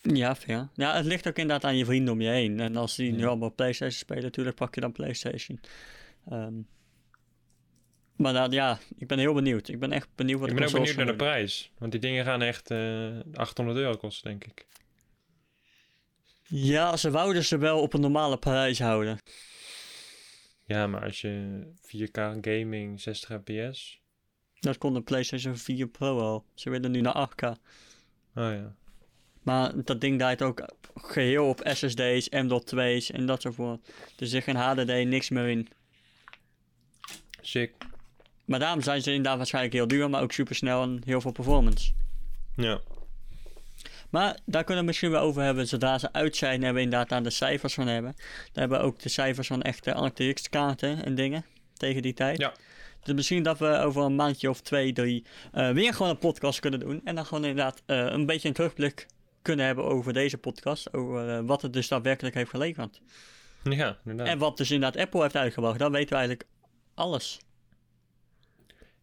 [0.00, 0.68] Ja, fair.
[0.74, 2.60] Ja, het ligt ook inderdaad aan je vrienden om je heen.
[2.60, 3.26] En als die nu Ja.
[3.26, 5.60] allemaal PlayStation spelen, natuurlijk pak je dan PlayStation.
[6.28, 6.54] Ehm,
[8.16, 9.68] maar dan, ja, ik ben heel benieuwd.
[9.68, 11.70] Ik ben echt benieuwd wat ik ben ook benieuwd naar de prijs.
[11.78, 14.66] Want die dingen gaan echt eh 800 euro kosten, denk ik.
[16.46, 19.18] Ja, ze wouden ze wel op een normale prijs houden.
[20.66, 24.00] Ja, maar als je 4K gaming, 60 fps.
[24.60, 26.44] Dat kon de PlayStation 4 Pro al.
[26.54, 27.46] Ze willen nu naar 8K.
[27.46, 27.54] Oh
[28.34, 28.76] ja.
[29.42, 33.92] Maar dat ding draait ook geheel op SSD's, M.2's en dat soort voort.
[34.18, 35.68] Er zit geen HDD, niks meer in.
[37.40, 37.72] Sick.
[38.44, 41.32] Maar daarom zijn ze inderdaad waarschijnlijk heel duur, maar ook super snel en heel veel
[41.32, 41.92] performance.
[42.56, 42.80] Ja.
[44.10, 47.08] Maar daar kunnen we misschien wel over hebben zodra ze uit zijn en we inderdaad
[47.08, 48.12] daar de cijfers van hebben.
[48.16, 51.44] Daar hebben we ook de cijfers van echte RTX kaarten en dingen
[51.76, 52.38] tegen die tijd.
[52.38, 52.52] Ja.
[53.02, 56.60] Dus misschien dat we over een maandje of twee, drie eh, weer gewoon een podcast
[56.60, 57.00] kunnen doen.
[57.04, 59.06] En dan gewoon inderdaad eh, een beetje een terugblik
[59.42, 60.92] kunnen hebben over deze podcast.
[60.92, 63.00] Over eh, wat het dus daadwerkelijk heeft geleverd.
[63.62, 64.32] Ja, inderdaad.
[64.32, 65.78] En wat dus inderdaad Apple heeft uitgebracht.
[65.78, 66.48] Dan weten we eigenlijk
[66.94, 67.40] alles.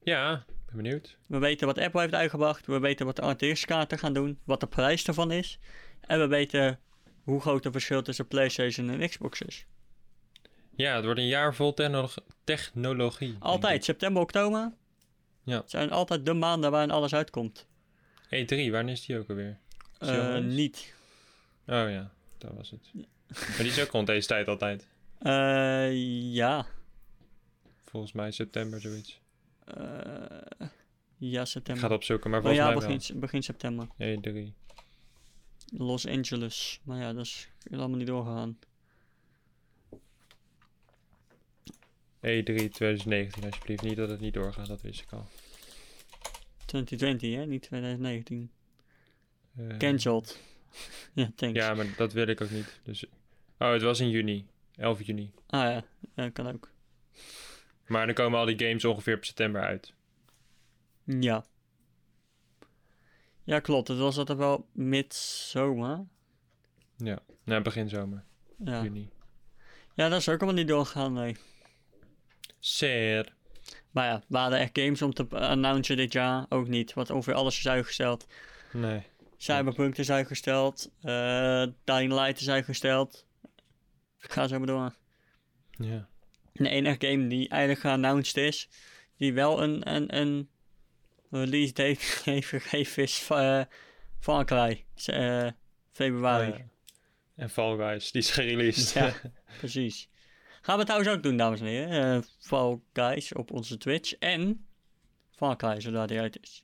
[0.04, 1.18] Ja, ben benieuwd.
[1.28, 2.66] We weten wat Apple heeft uitgebracht.
[2.66, 4.40] We weten wat de RTX-kaarten gaan doen.
[4.44, 5.60] Wat de prijs ervan is.
[6.02, 6.80] En we weten
[7.24, 9.66] hoe groot het verschil tussen PlayStation en Xbox is.
[10.76, 12.10] Ja, het wordt een jaar vol techno-
[12.44, 13.36] technologie.
[13.40, 14.72] Altijd, september, oktober.
[15.44, 15.58] Ja.
[15.58, 17.68] Het zijn altijd de maanden waarin alles uitkomt.
[18.30, 18.52] ik.
[18.52, 19.58] E3, wanneer is die ook alweer?
[20.00, 20.54] Eens?
[20.56, 20.94] niet.
[21.68, 22.92] Oh ja, dat was het.
[23.28, 24.88] Maar die is ook rond deze tijd altijd.
[25.20, 26.66] Eh, ja.
[27.84, 29.21] Volgens mij september zoiets.
[29.78, 30.68] Eh,
[31.18, 31.84] ja, Ik september.
[31.84, 32.98] ga het opzoeken, maar oh volgens ja, mij wel.
[32.98, 33.88] begin, begin september.
[33.88, 34.54] E3.
[35.74, 36.80] Los Angeles.
[36.84, 38.58] Maar ja, dat is helemaal niet doorgegaan.
[42.22, 43.82] E3 2019, alsjeblieft.
[43.84, 45.26] Niet dat het niet doorgaat, dat wist ik al.
[46.66, 47.46] 2020, hè?
[47.46, 48.52] Niet 2019.
[49.58, 50.40] Eh, Cancelled.
[51.14, 51.60] ja, thanks.
[51.60, 52.80] Ja, maar dat wil ik ook niet.
[52.84, 53.06] Dus...
[53.58, 54.46] Oh, het was in juni.
[54.76, 55.32] 11 juni.
[55.48, 55.84] Ah ja,
[56.16, 56.70] ja, kan ook.
[57.92, 59.94] Maar dan komen al die games ongeveer op september uit.
[61.04, 61.46] Ja.
[63.44, 63.88] Ja, klopt.
[63.88, 66.06] Het was altijd wel midzomer.
[66.98, 68.24] Ja, nou, begin zomer.
[68.58, 68.84] Ja.
[68.84, 69.10] Juni.
[69.94, 71.38] ja, dat is ook allemaal niet doorgegaan, nee.
[72.60, 73.34] Ser.
[73.92, 76.46] Maar ja, waren er echt games om te announcen dit jaar?
[76.50, 78.28] Ook niet, want ongeveer alles is uitgesteld.
[78.74, 79.04] Nee.
[79.38, 80.92] Cyberpunk is uitgesteld.
[81.02, 83.26] eh Dying Light is uitgesteld.
[84.18, 84.96] Ga zo maar door.
[85.72, 86.10] Ja.
[86.54, 88.70] De enige game die eigenlijk geannounced is,
[89.18, 90.50] die wel een, een, een
[91.30, 92.00] release date
[92.32, 93.62] heeft gegeven, is uh,
[94.20, 94.86] Far Cry.
[95.06, 95.48] eh,
[95.92, 96.64] februari.
[97.36, 98.94] En Fall Guys, die is gereleased.
[98.94, 99.14] Ja.
[99.60, 100.10] Precies.
[100.62, 102.16] Gaan we trouwens ook doen, dames en heren.
[102.16, 104.14] Eh, Fall Guys op onze Twitch.
[104.14, 104.66] En
[105.36, 106.64] Far Cry, zodra die uit is.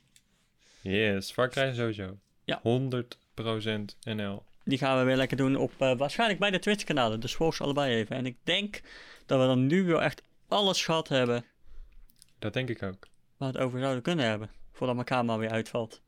[0.82, 2.18] yes, Far Cry sowieso.
[2.44, 2.62] Ja.
[2.64, 2.64] 100%
[4.04, 4.46] NL.
[4.68, 7.20] Die gaan we weer lekker doen op uh, waarschijnlijk bij de Twitch-kanalen.
[7.20, 8.16] Dus volg ze allebei even.
[8.16, 8.82] En ik denk
[9.26, 11.46] dat we dan nu wel echt alles gehad hebben
[12.40, 13.08] Dat denk ik ook.
[13.38, 14.50] waar we het over zouden kunnen hebben.
[14.72, 16.02] Voordat mijn camera weer uitvalt.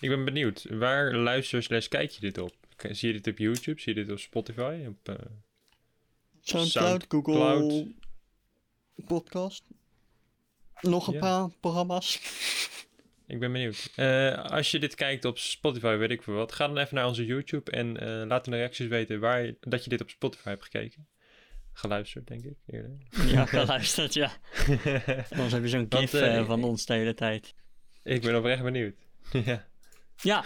[0.00, 2.54] Ik ben benieuwd, waar luister slash kijk je dit op?
[2.90, 3.80] Zie je dit op YouTube?
[3.80, 4.84] Zie je dit op Spotify?
[4.88, 5.14] Op, eh,
[6.40, 7.86] Soundcloud, Google Soundcloud.
[9.06, 9.62] Podcast.
[10.80, 11.18] Nog een Ja.
[11.20, 12.20] paar programma's.
[13.32, 13.90] Ik ben benieuwd.
[13.96, 17.06] Eh, als je dit kijkt op Spotify, weet ik veel wat, ga dan even naar
[17.06, 20.10] onze YouTube en eh, laat in de reacties weten waar je- dat je dit op
[20.10, 21.06] Spotify hebt gekeken.
[21.72, 22.90] Geluisterd, denk ik, eerder.
[23.26, 24.32] Ja, geluisterd, ja.
[25.30, 27.54] Anders heb je zo'n gif eh, van ons de hele tijd.
[28.02, 28.94] ik ben oprecht benieuwd.
[29.44, 29.66] ja.
[30.16, 30.44] Ja,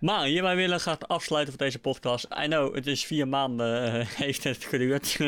[0.00, 2.24] maar hierbij willen we graag afsluiten voor deze podcast.
[2.24, 5.18] I know, het is vier maanden heeft het geduurd.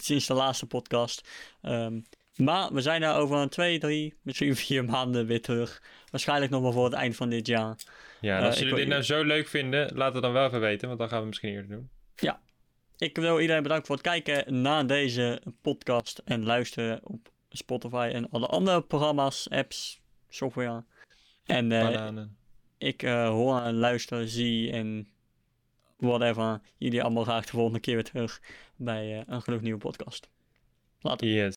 [0.00, 1.28] Sinds de laatste podcast.
[1.62, 2.00] Ehm,
[2.38, 5.82] maar we zijn er over een twee, drie, misschien vier maanden weer terug.
[6.10, 7.76] Waarschijnlijk nog wel voor het eind van dit jaar.
[8.20, 10.60] Ja, en Eh, als jullie dit nou zo leuk vinden, laat het dan wel even
[10.60, 11.90] weten, want dan gaan we misschien eerder doen.
[12.98, 18.30] Ik wil iedereen bedanken voor het kijken naar deze podcast en luisteren op Spotify en
[18.30, 20.84] alle andere programma's, apps, software.
[21.44, 22.08] En eh,
[22.78, 25.08] ik eh, hoor en luister, zie en
[25.96, 26.60] whatever.
[26.76, 28.40] Jullie allemaal graag de volgende keer weer terug
[28.76, 30.28] bij een genoeg nieuwe podcast.
[31.00, 31.28] Later.
[31.28, 31.46] Yes.